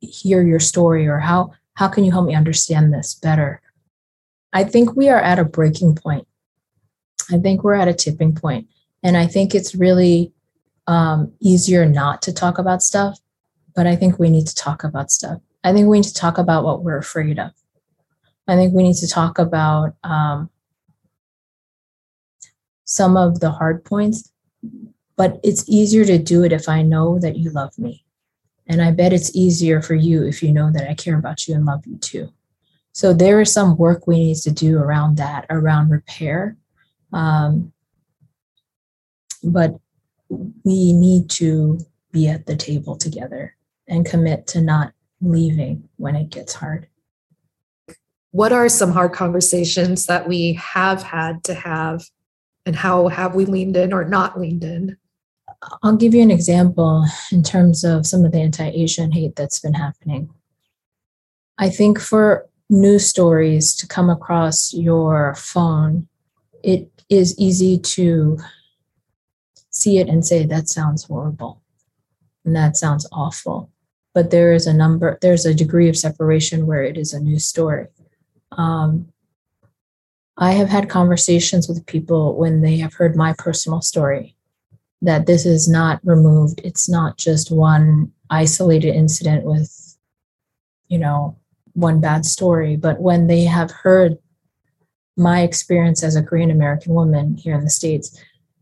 hear 0.01 0.43
your 0.43 0.61
story 0.61 1.07
or 1.07 1.19
how 1.19 1.53
how 1.75 1.89
can 1.89 2.05
you 2.05 2.13
help 2.13 2.27
me 2.27 2.35
understand 2.35 2.95
this 2.95 3.15
better? 3.15 3.61
I 4.53 4.65
think 4.65 4.95
we 4.95 5.09
are 5.09 5.21
at 5.21 5.41
a 5.41 5.45
breaking 5.45 5.97
point. 5.97 6.27
I 7.33 7.39
think 7.39 7.65
we're 7.65 7.75
at 7.75 7.89
a 7.89 7.95
tipping 7.95 8.35
point. 8.35 8.69
And 9.03 9.17
I 9.17 9.27
think 9.27 9.55
it's 9.55 9.75
really 9.75 10.33
um, 10.87 11.33
easier 11.41 11.85
not 11.87 12.23
to 12.23 12.33
talk 12.33 12.59
about 12.59 12.83
stuff, 12.83 13.19
but 13.75 13.87
I 13.87 13.97
think 13.97 14.19
we 14.19 14.31
need 14.31 14.47
to 14.47 14.55
talk 14.55 14.85
about 14.85 15.11
stuff. 15.11 15.41
I 15.65 15.73
think 15.73 15.89
we 15.89 15.99
need 15.99 16.05
to 16.05 16.15
talk 16.15 16.39
about 16.39 16.65
what 16.65 16.85
we're 16.85 16.99
afraid 16.99 17.39
of. 17.39 17.51
I 18.47 18.57
think 18.57 18.75
we 18.75 18.83
need 18.83 18.97
to 18.97 19.09
talk 19.09 19.39
about 19.39 19.97
um, 20.05 20.51
some 22.85 23.17
of 23.17 23.41
the 23.41 23.51
hard 23.51 23.85
points, 23.85 24.31
but 25.17 25.41
it's 25.43 25.69
easier 25.69 26.05
to 26.05 26.19
do 26.19 26.45
it 26.45 26.53
if 26.53 26.69
I 26.69 26.83
know 26.83 27.19
that 27.19 27.37
you 27.37 27.51
love 27.51 27.77
me. 27.79 28.05
And 28.67 28.81
I 28.81 28.91
bet 28.91 29.13
it's 29.13 29.35
easier 29.37 29.83
for 29.83 29.95
you 29.95 30.27
if 30.27 30.43
you 30.43 30.53
know 30.53 30.71
that 30.73 30.89
I 30.89 30.95
care 30.95 31.19
about 31.19 31.47
you 31.47 31.55
and 31.55 31.67
love 31.67 31.87
you 31.87 31.99
too. 31.99 32.31
So 32.93 33.13
there 33.13 33.41
is 33.41 33.53
some 33.53 33.77
work 33.77 34.07
we 34.07 34.19
need 34.19 34.37
to 34.39 34.53
do 34.53 34.79
around 34.79 35.17
that, 35.17 35.47
around 35.51 35.91
repair. 35.91 36.57
Um, 37.13 37.73
but 39.43 39.79
we 40.29 40.93
need 40.93 41.29
to 41.31 41.81
be 42.13 42.29
at 42.29 42.47
the 42.47 42.57
table 42.57 42.97
together 42.97 43.57
and 43.89 44.07
commit 44.07 44.47
to 44.49 44.63
not 44.63 44.93
leaving 45.21 45.89
when 45.97 46.17
it 46.17 46.31
gets 46.31 46.55
hard. 46.55 46.89
What 48.31 48.53
are 48.53 48.69
some 48.69 48.93
hard 48.93 49.13
conversations 49.13 50.07
that 50.07 50.27
we 50.27 50.55
have 50.55 51.03
had 51.03 51.45
to 51.45 51.55
have, 51.55 52.05
and 52.67 52.77
how 52.77 53.09
have 53.09 53.35
we 53.35 53.45
leaned 53.45 53.77
in 53.77 53.93
or 53.93 54.05
not 54.05 54.41
leaned 54.41 54.65
in? 54.65 54.97
I'll 55.83 55.97
give 55.97 56.15
you 56.15 56.23
an 56.23 56.31
example 56.31 57.05
in 57.33 57.43
terms 57.43 57.85
of 57.85 58.07
some 58.07 58.25
of 58.25 58.33
the 58.33 58.39
anti 58.39 58.69
Asian 58.69 59.13
hate 59.13 59.37
that's 59.37 59.61
been 59.61 59.75
happening. 59.75 60.31
I 61.59 61.71
think 61.71 62.01
for 62.01 62.49
news 62.69 63.07
stories 63.07 63.75
to 63.77 63.87
come 63.87 64.11
across 64.11 64.73
your 64.75 65.35
phone, 65.37 66.09
it 66.63 66.91
is 67.09 67.39
easy 67.39 67.79
to 67.79 68.39
see 69.71 69.99
it 69.99 70.09
and 70.09 70.25
say, 70.25 70.47
that 70.47 70.69
sounds 70.69 71.05
horrible 71.05 71.63
and 72.45 72.55
that 72.57 72.77
sounds 72.77 73.07
awful. 73.13 73.71
But 74.15 74.31
there 74.31 74.53
is 74.53 74.67
a 74.67 74.75
number, 74.75 75.19
there's 75.21 75.45
a 75.45 75.55
degree 75.55 75.89
of 75.89 75.97
separation 75.97 76.67
where 76.67 76.83
it 76.83 76.97
is 76.97 77.13
a 77.13 77.21
news 77.21 77.47
story. 77.47 77.89
Um, 78.53 79.13
I 80.37 80.53
have 80.53 80.69
had 80.69 80.89
conversations 80.89 81.69
with 81.69 81.87
people 81.87 82.37
when 82.37 82.61
they 82.61 82.77
have 82.79 82.95
heard 82.95 83.15
my 83.15 83.35
personal 83.39 83.81
story 83.81 84.37
that 85.03 85.27
this 85.27 85.47
is 85.47 85.69
not 85.69 86.01
removed. 86.03 86.61
It's 86.65 86.89
not 86.89 87.19
just 87.19 87.51
one 87.51 88.11
isolated 88.31 88.95
incident 88.95 89.45
with, 89.45 89.97
you 90.89 90.99
know, 90.99 91.37
one 91.75 92.01
bad 92.01 92.25
story, 92.25 92.77
but 92.77 93.01
when 93.01 93.27
they 93.27 93.45
have 93.45 93.71
heard 93.71 94.19
my 95.17 95.43
experience 95.43 96.03
as 96.03 96.17
a 96.17 96.23
Korean 96.23 96.51
American 96.51 96.95
woman 96.95 97.37
here 97.37 97.55
in 97.55 97.65
the 97.65 97.71
States, 97.71 98.19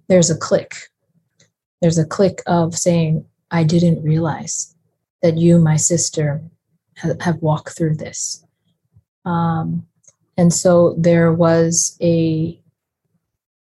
there's 0.09 0.31
a 0.31 0.37
click. 0.37 0.75
There's 1.81 1.99
a 1.99 2.05
click 2.05 2.43
of 2.47 2.77
saying, 2.77 3.25
I 3.51 3.65
didn't 3.65 4.03
realize 4.03 4.75
that 5.23 5.39
you, 5.39 5.59
my 5.59 5.77
sister, 5.77 6.43
have 6.97 7.41
walked 7.41 7.77
through 7.77 7.97
this. 7.97 8.45
Um, 9.25 9.87
and 10.37 10.53
so 10.53 10.95
there 10.99 11.33
was 11.33 11.97
a 12.01 12.59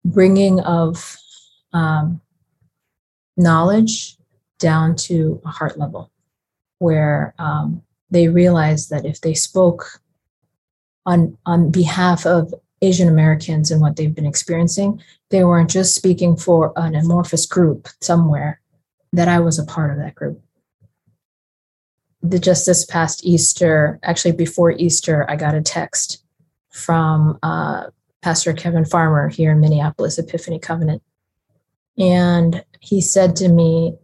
bringing 0.04 0.60
of 0.60 1.16
um, 1.72 2.20
knowledge 3.36 4.16
down 4.58 4.96
to 4.96 5.40
a 5.44 5.48
heart 5.48 5.78
level 5.78 6.10
where 6.78 7.34
um, 7.38 7.82
they 8.10 8.28
realized 8.28 8.90
that 8.90 9.04
if 9.04 9.20
they 9.20 9.34
spoke 9.34 10.00
on 11.04 11.36
on 11.46 11.70
behalf 11.70 12.26
of 12.26 12.52
Asian 12.82 13.08
Americans 13.08 13.70
and 13.70 13.80
what 13.80 13.96
they've 13.96 14.14
been 14.14 14.26
experiencing, 14.26 15.00
they 15.30 15.44
weren't 15.44 15.70
just 15.70 15.94
speaking 15.94 16.36
for 16.36 16.72
an 16.76 16.94
amorphous 16.94 17.46
group 17.46 17.88
somewhere, 18.00 18.60
that 19.12 19.28
I 19.28 19.40
was 19.40 19.58
a 19.58 19.64
part 19.64 19.90
of 19.90 19.98
that 19.98 20.14
group. 20.14 20.40
The, 22.22 22.38
just 22.38 22.66
this 22.66 22.84
past 22.84 23.24
Easter, 23.24 23.98
actually 24.02 24.32
before 24.32 24.72
Easter, 24.72 25.28
I 25.28 25.36
got 25.36 25.54
a 25.54 25.62
text 25.62 26.22
from 26.76 27.38
uh, 27.42 27.86
Pastor 28.22 28.52
Kevin 28.52 28.84
Farmer 28.84 29.28
here 29.28 29.52
in 29.52 29.60
Minneapolis, 29.60 30.18
Epiphany 30.18 30.58
Covenant. 30.58 31.02
And 31.98 32.64
he 32.80 33.00
said 33.00 33.36
to 33.36 33.48
me, 33.48 33.96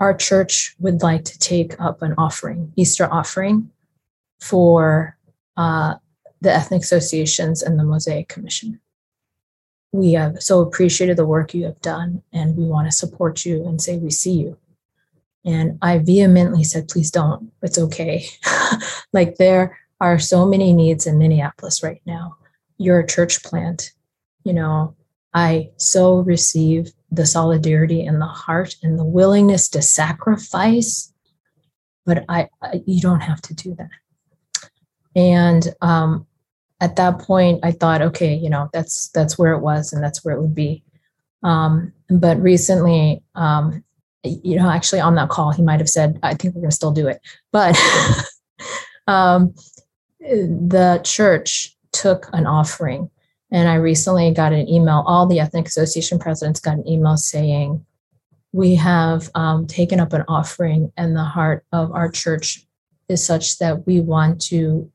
our 0.00 0.14
church 0.14 0.74
would 0.78 1.02
like 1.02 1.24
to 1.26 1.38
take 1.38 1.78
up 1.80 2.02
an 2.02 2.14
offering, 2.16 2.72
Easter 2.76 3.12
offering, 3.12 3.70
for 4.40 5.16
uh, 5.56 5.94
the 6.40 6.52
ethnic 6.52 6.82
associations 6.82 7.62
and 7.62 7.78
the 7.78 7.84
Mosaic 7.84 8.28
Commission. 8.28 8.80
We 9.92 10.14
have 10.14 10.42
so 10.42 10.60
appreciated 10.60 11.16
the 11.16 11.26
work 11.26 11.52
you 11.52 11.64
have 11.64 11.80
done, 11.82 12.22
and 12.32 12.56
we 12.56 12.64
want 12.64 12.88
to 12.88 12.96
support 12.96 13.44
you 13.44 13.66
and 13.66 13.80
say 13.80 13.98
we 13.98 14.10
see 14.10 14.32
you. 14.32 14.56
And 15.44 15.78
I 15.82 15.98
vehemently 15.98 16.64
said, 16.64 16.88
please 16.88 17.10
don't. 17.10 17.52
It's 17.62 17.78
okay. 17.78 18.26
like 19.12 19.36
there 19.36 19.78
are 20.00 20.18
so 20.18 20.46
many 20.46 20.72
needs 20.72 21.06
in 21.06 21.18
Minneapolis 21.18 21.82
right 21.82 22.00
now. 22.06 22.36
You're 22.78 23.00
a 23.00 23.06
church 23.06 23.42
plant. 23.42 23.92
You 24.44 24.54
know, 24.54 24.96
I 25.34 25.70
so 25.76 26.20
receive 26.20 26.92
the 27.10 27.26
solidarity 27.26 28.04
and 28.04 28.20
the 28.20 28.26
heart 28.26 28.76
and 28.82 28.98
the 28.98 29.04
willingness 29.04 29.68
to 29.70 29.82
sacrifice 29.82 31.12
but 32.06 32.24
I, 32.28 32.48
I 32.62 32.82
you 32.86 33.00
don't 33.00 33.20
have 33.20 33.40
to 33.42 33.54
do 33.54 33.74
that 33.76 33.90
and 35.14 35.68
um, 35.80 36.26
at 36.80 36.96
that 36.96 37.18
point 37.18 37.60
i 37.62 37.72
thought 37.72 38.02
okay 38.02 38.34
you 38.34 38.50
know 38.50 38.68
that's 38.72 39.08
that's 39.08 39.38
where 39.38 39.52
it 39.52 39.60
was 39.60 39.92
and 39.92 40.02
that's 40.02 40.24
where 40.24 40.34
it 40.34 40.40
would 40.40 40.54
be 40.54 40.82
um, 41.42 41.92
but 42.08 42.40
recently 42.40 43.22
um, 43.34 43.82
you 44.22 44.56
know 44.56 44.70
actually 44.70 45.00
on 45.00 45.14
that 45.14 45.28
call 45.28 45.52
he 45.52 45.62
might 45.62 45.80
have 45.80 45.88
said 45.88 46.18
i 46.22 46.34
think 46.34 46.54
we're 46.54 46.62
going 46.62 46.70
to 46.70 46.76
still 46.76 46.92
do 46.92 47.08
it 47.08 47.20
but 47.52 47.78
um, 49.06 49.54
the 50.20 51.00
church 51.04 51.76
took 51.92 52.28
an 52.32 52.46
offering. 52.46 53.10
And 53.50 53.68
I 53.68 53.74
recently 53.74 54.32
got 54.32 54.52
an 54.52 54.68
email, 54.68 55.02
all 55.06 55.26
the 55.26 55.40
Ethnic 55.40 55.66
Association 55.66 56.18
presidents 56.18 56.60
got 56.60 56.76
an 56.76 56.88
email 56.88 57.16
saying, 57.16 57.84
We 58.52 58.76
have 58.76 59.28
um, 59.34 59.66
taken 59.66 59.98
up 59.98 60.12
an 60.12 60.24
offering, 60.28 60.92
and 60.96 61.16
the 61.16 61.24
heart 61.24 61.64
of 61.72 61.90
our 61.92 62.10
church 62.10 62.64
is 63.08 63.24
such 63.24 63.58
that 63.58 63.86
we 63.86 64.00
want 64.00 64.40
to 64.42 64.90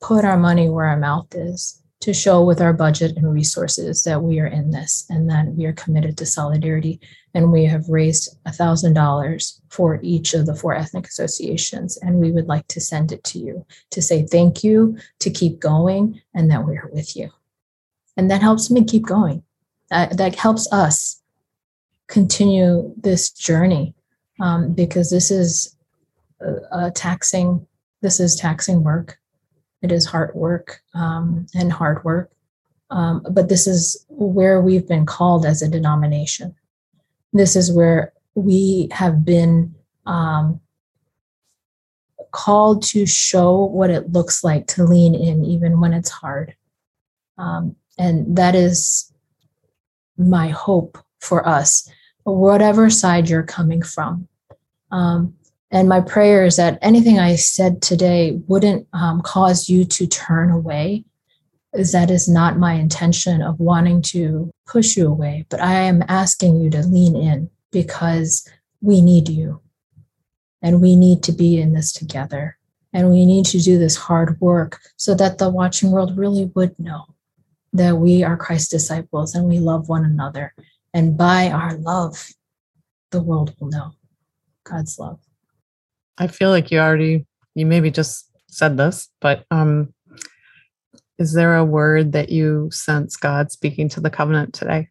put 0.00 0.24
our 0.24 0.36
money 0.36 0.68
where 0.68 0.86
our 0.86 0.98
mouth 0.98 1.28
is 1.34 1.80
to 2.04 2.12
show 2.12 2.44
with 2.44 2.60
our 2.60 2.74
budget 2.74 3.16
and 3.16 3.32
resources 3.32 4.02
that 4.02 4.22
we 4.22 4.38
are 4.38 4.46
in 4.46 4.70
this 4.70 5.06
and 5.08 5.30
that 5.30 5.46
we 5.54 5.64
are 5.64 5.72
committed 5.72 6.18
to 6.18 6.26
solidarity. 6.26 7.00
And 7.32 7.50
we 7.50 7.64
have 7.64 7.88
raised 7.88 8.36
$1,000 8.46 9.60
for 9.70 9.98
each 10.02 10.34
of 10.34 10.44
the 10.44 10.54
four 10.54 10.74
ethnic 10.74 11.06
associations. 11.06 11.96
And 12.02 12.16
we 12.16 12.30
would 12.30 12.46
like 12.46 12.68
to 12.68 12.80
send 12.80 13.10
it 13.10 13.24
to 13.24 13.38
you 13.38 13.64
to 13.90 14.02
say 14.02 14.26
thank 14.26 14.62
you, 14.62 14.98
to 15.20 15.30
keep 15.30 15.60
going, 15.60 16.20
and 16.34 16.50
that 16.50 16.66
we 16.66 16.76
are 16.76 16.90
with 16.92 17.16
you. 17.16 17.30
And 18.18 18.30
that 18.30 18.42
helps 18.42 18.70
me 18.70 18.84
keep 18.84 19.06
going. 19.06 19.42
That, 19.88 20.18
that 20.18 20.34
helps 20.34 20.70
us 20.70 21.22
continue 22.06 22.92
this 22.98 23.30
journey 23.30 23.94
um, 24.40 24.74
because 24.74 25.08
this 25.10 25.30
is 25.30 25.74
a, 26.42 26.56
a 26.70 26.90
taxing 26.90 27.66
this 28.02 28.20
is 28.20 28.36
taxing 28.36 28.84
work 28.84 29.18
it 29.84 29.92
is 29.92 30.06
hard 30.06 30.34
work 30.34 30.80
um, 30.94 31.46
and 31.54 31.70
hard 31.70 32.02
work. 32.04 32.30
Um, 32.90 33.26
but 33.30 33.48
this 33.48 33.66
is 33.66 34.04
where 34.08 34.60
we've 34.60 34.88
been 34.88 35.04
called 35.04 35.44
as 35.44 35.60
a 35.60 35.68
denomination. 35.68 36.54
This 37.32 37.54
is 37.54 37.70
where 37.70 38.12
we 38.34 38.88
have 38.92 39.24
been 39.24 39.74
um, 40.06 40.60
called 42.30 42.82
to 42.82 43.04
show 43.04 43.64
what 43.64 43.90
it 43.90 44.12
looks 44.12 44.42
like 44.42 44.66
to 44.68 44.84
lean 44.84 45.14
in, 45.14 45.44
even 45.44 45.80
when 45.80 45.92
it's 45.92 46.10
hard. 46.10 46.54
Um, 47.36 47.76
and 47.98 48.36
that 48.36 48.54
is 48.54 49.12
my 50.16 50.48
hope 50.48 50.96
for 51.20 51.46
us, 51.46 51.88
whatever 52.22 52.88
side 52.88 53.28
you're 53.28 53.42
coming 53.42 53.82
from. 53.82 54.28
Um, 54.90 55.34
and 55.74 55.88
my 55.88 56.00
prayer 56.00 56.44
is 56.44 56.54
that 56.54 56.78
anything 56.82 57.18
I 57.18 57.34
said 57.34 57.82
today 57.82 58.40
wouldn't 58.46 58.86
um, 58.92 59.20
cause 59.22 59.68
you 59.68 59.84
to 59.86 60.06
turn 60.06 60.52
away. 60.52 61.04
That 61.72 62.12
is 62.12 62.28
not 62.28 62.60
my 62.60 62.74
intention 62.74 63.42
of 63.42 63.58
wanting 63.58 64.00
to 64.02 64.52
push 64.68 64.96
you 64.96 65.08
away, 65.08 65.46
but 65.48 65.60
I 65.60 65.80
am 65.80 66.04
asking 66.06 66.60
you 66.60 66.70
to 66.70 66.86
lean 66.86 67.16
in 67.16 67.50
because 67.72 68.48
we 68.82 69.02
need 69.02 69.28
you. 69.28 69.62
And 70.62 70.80
we 70.80 70.94
need 70.94 71.24
to 71.24 71.32
be 71.32 71.60
in 71.60 71.72
this 71.72 71.90
together. 71.90 72.56
And 72.92 73.10
we 73.10 73.26
need 73.26 73.44
to 73.46 73.58
do 73.58 73.76
this 73.76 73.96
hard 73.96 74.40
work 74.40 74.80
so 74.96 75.12
that 75.16 75.38
the 75.38 75.50
watching 75.50 75.90
world 75.90 76.16
really 76.16 76.52
would 76.54 76.78
know 76.78 77.06
that 77.72 77.96
we 77.96 78.22
are 78.22 78.36
Christ's 78.36 78.68
disciples 78.68 79.34
and 79.34 79.48
we 79.48 79.58
love 79.58 79.88
one 79.88 80.04
another. 80.04 80.54
And 80.94 81.18
by 81.18 81.50
our 81.50 81.74
love, 81.74 82.28
the 83.10 83.20
world 83.20 83.56
will 83.58 83.70
know 83.70 83.90
God's 84.62 85.00
love. 85.00 85.18
I 86.18 86.26
feel 86.28 86.50
like 86.50 86.70
you 86.70 86.78
already, 86.78 87.26
you 87.54 87.66
maybe 87.66 87.90
just 87.90 88.30
said 88.48 88.76
this, 88.76 89.08
but 89.20 89.44
um, 89.50 89.92
is 91.18 91.32
there 91.32 91.56
a 91.56 91.64
word 91.64 92.12
that 92.12 92.28
you 92.28 92.70
sense 92.72 93.16
God 93.16 93.50
speaking 93.50 93.88
to 93.90 94.00
the 94.00 94.10
covenant 94.10 94.54
today? 94.54 94.88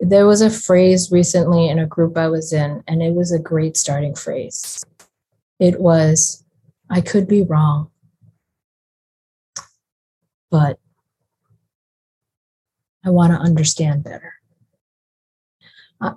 There 0.00 0.26
was 0.26 0.40
a 0.40 0.50
phrase 0.50 1.10
recently 1.12 1.68
in 1.68 1.78
a 1.78 1.86
group 1.86 2.16
I 2.16 2.28
was 2.28 2.52
in, 2.52 2.82
and 2.88 3.02
it 3.02 3.14
was 3.14 3.32
a 3.32 3.38
great 3.38 3.76
starting 3.76 4.14
phrase. 4.14 4.84
It 5.60 5.80
was, 5.80 6.44
I 6.90 7.00
could 7.00 7.28
be 7.28 7.42
wrong, 7.42 7.90
but 10.50 10.78
I 13.04 13.10
want 13.10 13.32
to 13.32 13.38
understand 13.38 14.02
better. 14.02 14.34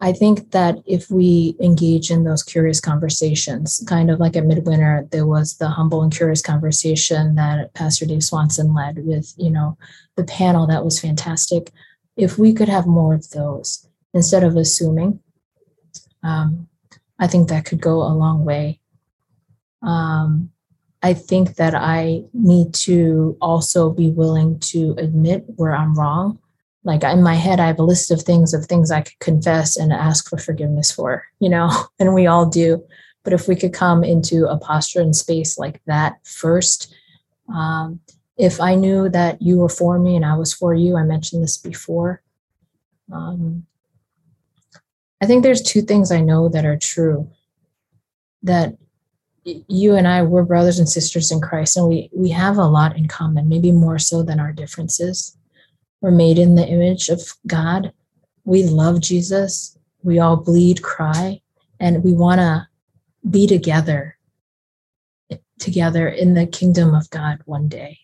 I 0.02 0.12
think 0.12 0.52
that 0.52 0.78
if 0.86 1.10
we 1.10 1.56
engage 1.62 2.12
in 2.12 2.24
those 2.24 2.44
curious 2.44 2.80
conversations, 2.80 3.84
kind 3.88 4.10
of 4.10 4.20
like 4.20 4.36
at 4.36 4.46
Midwinter, 4.46 5.08
there 5.12 5.26
was 5.26 5.58
the 5.58 5.70
humble 5.70 6.02
and 6.02 6.12
curious 6.12 6.42
conversation 6.42 7.36
that 7.36 7.74
Pastor 7.74 8.06
Dave 8.06 8.24
Swanson 8.24 8.74
led 8.74 9.06
with, 9.06 9.34
you 9.38 9.50
know, 9.50 9.78
the 10.16 10.24
panel 10.24 10.68
that 10.68 10.84
was 10.84 11.00
fantastic. 11.00 11.72
If 12.16 12.38
we 12.38 12.54
could 12.54 12.70
have 12.70 12.88
more 12.88 13.14
of 13.14 13.30
those 13.30 13.88
instead 14.14 14.44
of 14.44 14.58
assuming, 14.58 15.20
um, 16.24 16.68
I 17.20 17.28
think 17.28 17.50
that 17.50 17.66
could 17.66 17.82
go 17.82 18.02
a 18.02 18.14
long 18.14 18.44
way. 18.44 18.80
Um, 19.82 20.52
I 21.04 21.14
think 21.14 21.56
that 21.56 21.76
I 21.76 22.24
need 22.34 22.74
to 22.74 23.38
also 23.40 23.92
be 23.92 24.10
willing 24.10 24.60
to 24.60 24.96
admit 24.98 25.46
where 25.56 25.76
I'm 25.76 25.94
wrong 25.94 26.40
like 26.88 27.04
in 27.04 27.22
my 27.22 27.36
head 27.36 27.60
i 27.60 27.68
have 27.68 27.78
a 27.78 27.84
list 27.84 28.10
of 28.10 28.22
things 28.22 28.54
of 28.54 28.66
things 28.66 28.90
i 28.90 29.02
could 29.02 29.20
confess 29.20 29.78
and 29.78 29.92
ask 29.94 30.30
for 30.30 30.38
forgiveness 30.38 30.92
for 30.92 31.24
you 31.40 31.50
know 31.50 31.70
and 32.00 32.16
we 32.16 32.26
all 32.26 32.50
do. 32.50 32.84
But 33.24 33.34
if 33.34 33.50
we 33.50 33.58
could 33.58 33.74
come 33.74 34.06
into 34.06 34.46
a 34.46 34.58
posture 34.58 35.02
and 35.02 35.14
space 35.14 35.58
like 35.58 35.82
that 35.86 36.16
first 36.24 36.96
um, 37.54 38.00
if 38.38 38.62
i 38.62 38.74
knew 38.74 39.10
that 39.10 39.42
you 39.42 39.58
were 39.58 39.70
for 39.70 40.00
me 40.00 40.16
and 40.16 40.26
i 40.26 40.36
was 40.36 40.54
for 40.54 40.74
you 40.74 40.96
i 40.96 41.04
mentioned 41.04 41.44
this 41.44 41.58
before 41.58 42.22
um, 43.12 43.66
i 45.22 45.26
think 45.26 45.44
there's 45.44 45.62
two 45.62 45.82
things 45.82 46.12
i 46.12 46.22
know 46.22 46.50
that 46.50 46.66
are 46.66 46.78
true. 46.78 47.30
That 48.44 48.78
you 49.44 49.96
and 49.96 50.08
i 50.08 50.24
were 50.24 50.44
brothers 50.46 50.80
and 50.80 50.88
sisters 50.88 51.32
in 51.32 51.42
christ 51.42 51.76
and 51.76 51.88
we 51.88 52.10
we 52.14 52.30
have 52.30 52.58
a 52.58 52.66
lot 52.66 52.96
in 52.96 53.08
common 53.08 53.50
maybe 53.50 53.72
more 53.72 54.00
so 54.00 54.24
than 54.24 54.40
our 54.40 54.54
differences 54.54 55.37
we're 56.02 56.12
made 56.12 56.38
in 56.38 56.56
the 56.56 56.68
image 56.68 57.10
of 57.10 57.22
God. 57.46 57.92
We 58.46 58.64
love 58.64 59.02
Jesus. 59.02 59.78
We 60.04 60.20
all 60.20 60.38
bleed, 60.38 60.82
cry, 60.82 61.42
and 61.80 62.04
we 62.04 62.14
want 62.14 62.40
to 62.40 62.68
be 63.30 63.48
together, 63.48 64.18
together 65.60 66.08
in 66.08 66.34
the 66.34 66.48
kingdom 66.48 66.94
of 66.94 67.10
God 67.10 67.40
one 67.46 67.68
day. 67.68 68.00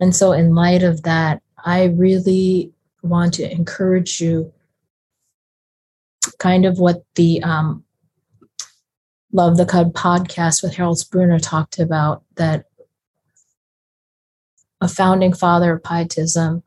And 0.00 0.14
so, 0.14 0.32
in 0.32 0.54
light 0.54 0.82
of 0.82 1.02
that, 1.02 1.42
I 1.64 1.86
really 1.86 2.72
want 3.02 3.34
to 3.34 3.50
encourage 3.50 4.20
you 4.20 4.52
kind 6.38 6.64
of 6.64 6.78
what 6.78 7.04
the 7.16 7.42
um, 7.42 7.84
Love 9.32 9.58
the 9.58 9.66
Cov 9.66 9.88
podcast 9.88 10.62
with 10.62 10.74
Harold 10.74 10.98
Spooner 10.98 11.38
talked 11.38 11.78
about 11.78 12.22
that 12.36 12.64
a 14.80 14.88
founding 14.88 15.34
father 15.34 15.74
of 15.74 15.82
pietism 15.82 16.62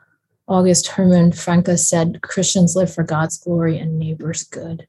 August 0.52 0.90
Hermann 0.90 1.32
Francke 1.32 1.80
said 1.80 2.22
Christians 2.22 2.76
live 2.76 2.94
for 2.94 3.04
God's 3.04 3.38
glory 3.38 3.80
and 3.80 3.98
neighbor's 3.98 4.44
good. 4.44 4.86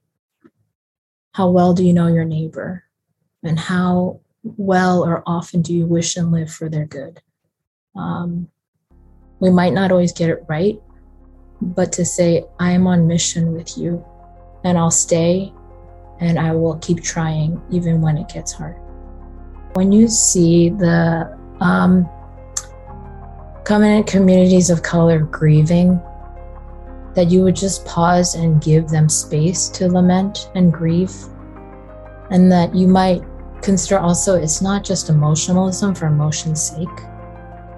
How 1.35 1.51
well 1.51 1.73
do 1.73 1.87
you 1.87 1.93
know 1.93 2.09
your 2.09 2.25
neighbor? 2.25 2.83
And 3.45 3.61
how 3.61 4.19
well 4.43 5.05
or 5.05 5.23
often 5.25 5.63
do 5.63 5.73
you 5.73 5.87
wish 5.87 6.17
and 6.17 6.33
live 6.33 6.53
for 6.53 6.69
their 6.69 6.85
good? 6.85 7.23
Um, 7.95 8.49
we 9.39 9.51
might 9.51 9.73
not 9.73 9.93
always 9.93 10.13
get 10.13 10.31
it 10.31 10.45
right, 10.49 10.81
but 11.61 11.93
to 11.93 12.05
say, 12.05 12.43
I 12.59 12.73
am 12.73 12.89
on 12.89 13.07
mission 13.07 13.53
with 13.53 13.79
you 13.79 14.05
and 14.65 14.77
I'll 14.77 14.91
stay 14.91 15.53
and 16.19 16.41
I 16.41 16.57
will 16.57 16.79
keep 16.79 17.05
trying 17.05 17.63
even 17.71 18.01
when 18.01 18.19
it 18.19 18.29
gets 18.29 18.51
hard. 18.51 18.77
When 19.75 19.93
you 19.93 20.09
see 20.09 20.71
the 20.71 21.39
um, 21.61 22.11
covenant 23.65 24.07
communities 24.07 24.71
of 24.71 24.83
color 24.83 25.21
grieving, 25.21 26.01
that 27.15 27.31
you 27.31 27.43
would 27.43 27.57
just 27.57 27.85
pause 27.85 28.35
and 28.35 28.63
give 28.63 28.89
them 28.89 29.09
space 29.09 29.69
to 29.69 29.89
lament 29.89 30.51
and 30.55 30.73
grieve. 30.73 31.15
And 32.31 32.51
that 32.51 32.75
you 32.75 32.89
might 32.89 33.23
consider 33.61 33.99
also 33.99 34.35
it's 34.35 34.63
not 34.63 34.85
just 34.85 35.09
emotionalism 35.09 35.95
for 35.95 36.07
emotion's 36.07 36.63
sake, 36.63 36.89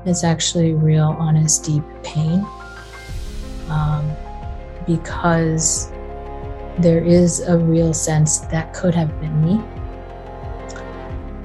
it's 0.07 0.25
actually 0.25 0.75
real, 0.75 1.17
honest, 1.19 1.65
deep 1.65 1.83
pain. 2.03 2.47
Um, 3.69 4.11
because 4.87 5.91
there 6.79 7.03
is 7.03 7.41
a 7.41 7.57
real 7.57 7.95
sense 7.95 8.41
that 8.41 8.75
could 8.75 8.95
have 8.95 9.19
been 9.21 9.45
me, 9.45 9.61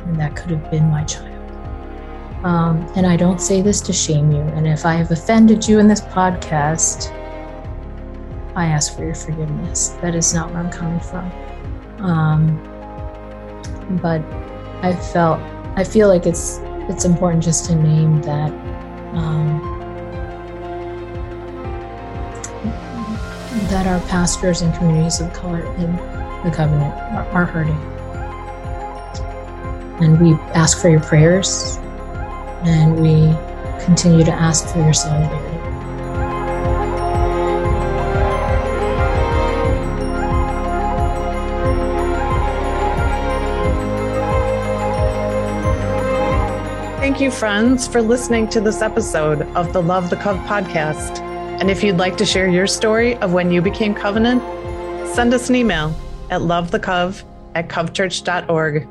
and 0.05 0.19
that 0.19 0.35
could 0.35 0.51
have 0.51 0.69
been 0.69 0.89
my 0.89 1.03
child. 1.03 1.28
Um, 2.43 2.89
and 2.95 3.05
I 3.05 3.17
don't 3.17 3.41
say 3.41 3.61
this 3.61 3.81
to 3.81 3.91
shame 3.91 4.31
you. 4.31 4.41
And 4.41 4.65
if 4.65 4.85
I 4.85 4.93
have 4.93 5.11
offended 5.11 5.67
you 5.67 5.79
in 5.79 5.87
this 5.87 5.99
podcast, 5.99 7.11
I 8.55 8.65
ask 8.65 8.95
for 8.95 9.03
your 9.03 9.15
forgiveness. 9.15 9.89
That 10.01 10.15
is 10.15 10.33
not 10.33 10.51
where 10.51 10.59
I'm 10.59 10.71
coming 10.71 10.99
from. 10.99 11.31
Um, 11.99 12.57
but 14.01 14.21
I 14.83 14.95
felt, 14.95 15.39
I 15.75 15.83
feel 15.83 16.07
like 16.07 16.25
it's 16.25 16.59
it's 16.89 17.05
important 17.05 17.43
just 17.43 17.65
to 17.65 17.75
name 17.75 18.21
that. 18.21 18.51
Um, 19.13 19.75
that 23.69 23.85
our 23.85 23.99
pastors 24.07 24.61
and 24.61 24.73
communities 24.73 25.19
of 25.19 25.31
color 25.31 25.61
in 25.75 25.95
the 26.43 26.51
covenant 26.55 26.93
are, 27.13 27.27
are 27.31 27.45
hurting. 27.45 27.77
And 30.01 30.19
we 30.19 30.33
ask 30.53 30.81
for 30.81 30.89
your 30.89 31.01
prayers 31.01 31.77
and 32.63 32.99
we 32.99 33.35
continue 33.83 34.23
to 34.23 34.31
ask 34.31 34.67
for 34.67 34.79
your 34.79 34.93
solidarity. 34.93 35.59
Thank 46.99 47.21
you, 47.21 47.31
friends, 47.31 47.87
for 47.87 48.01
listening 48.01 48.47
to 48.49 48.61
this 48.61 48.81
episode 48.81 49.41
of 49.55 49.73
the 49.73 49.81
Love 49.81 50.09
the 50.09 50.15
Cov 50.15 50.37
podcast. 50.47 51.19
And 51.59 51.69
if 51.69 51.83
you'd 51.83 51.97
like 51.97 52.15
to 52.17 52.25
share 52.25 52.47
your 52.47 52.67
story 52.67 53.15
of 53.17 53.33
when 53.33 53.51
you 53.51 53.61
became 53.61 53.93
covenant, 53.93 54.41
send 55.15 55.33
us 55.33 55.49
an 55.49 55.55
email 55.55 55.93
at 56.29 56.41
lovethecov 56.41 57.23
at 57.55 57.67
covchurch.org. 57.67 58.87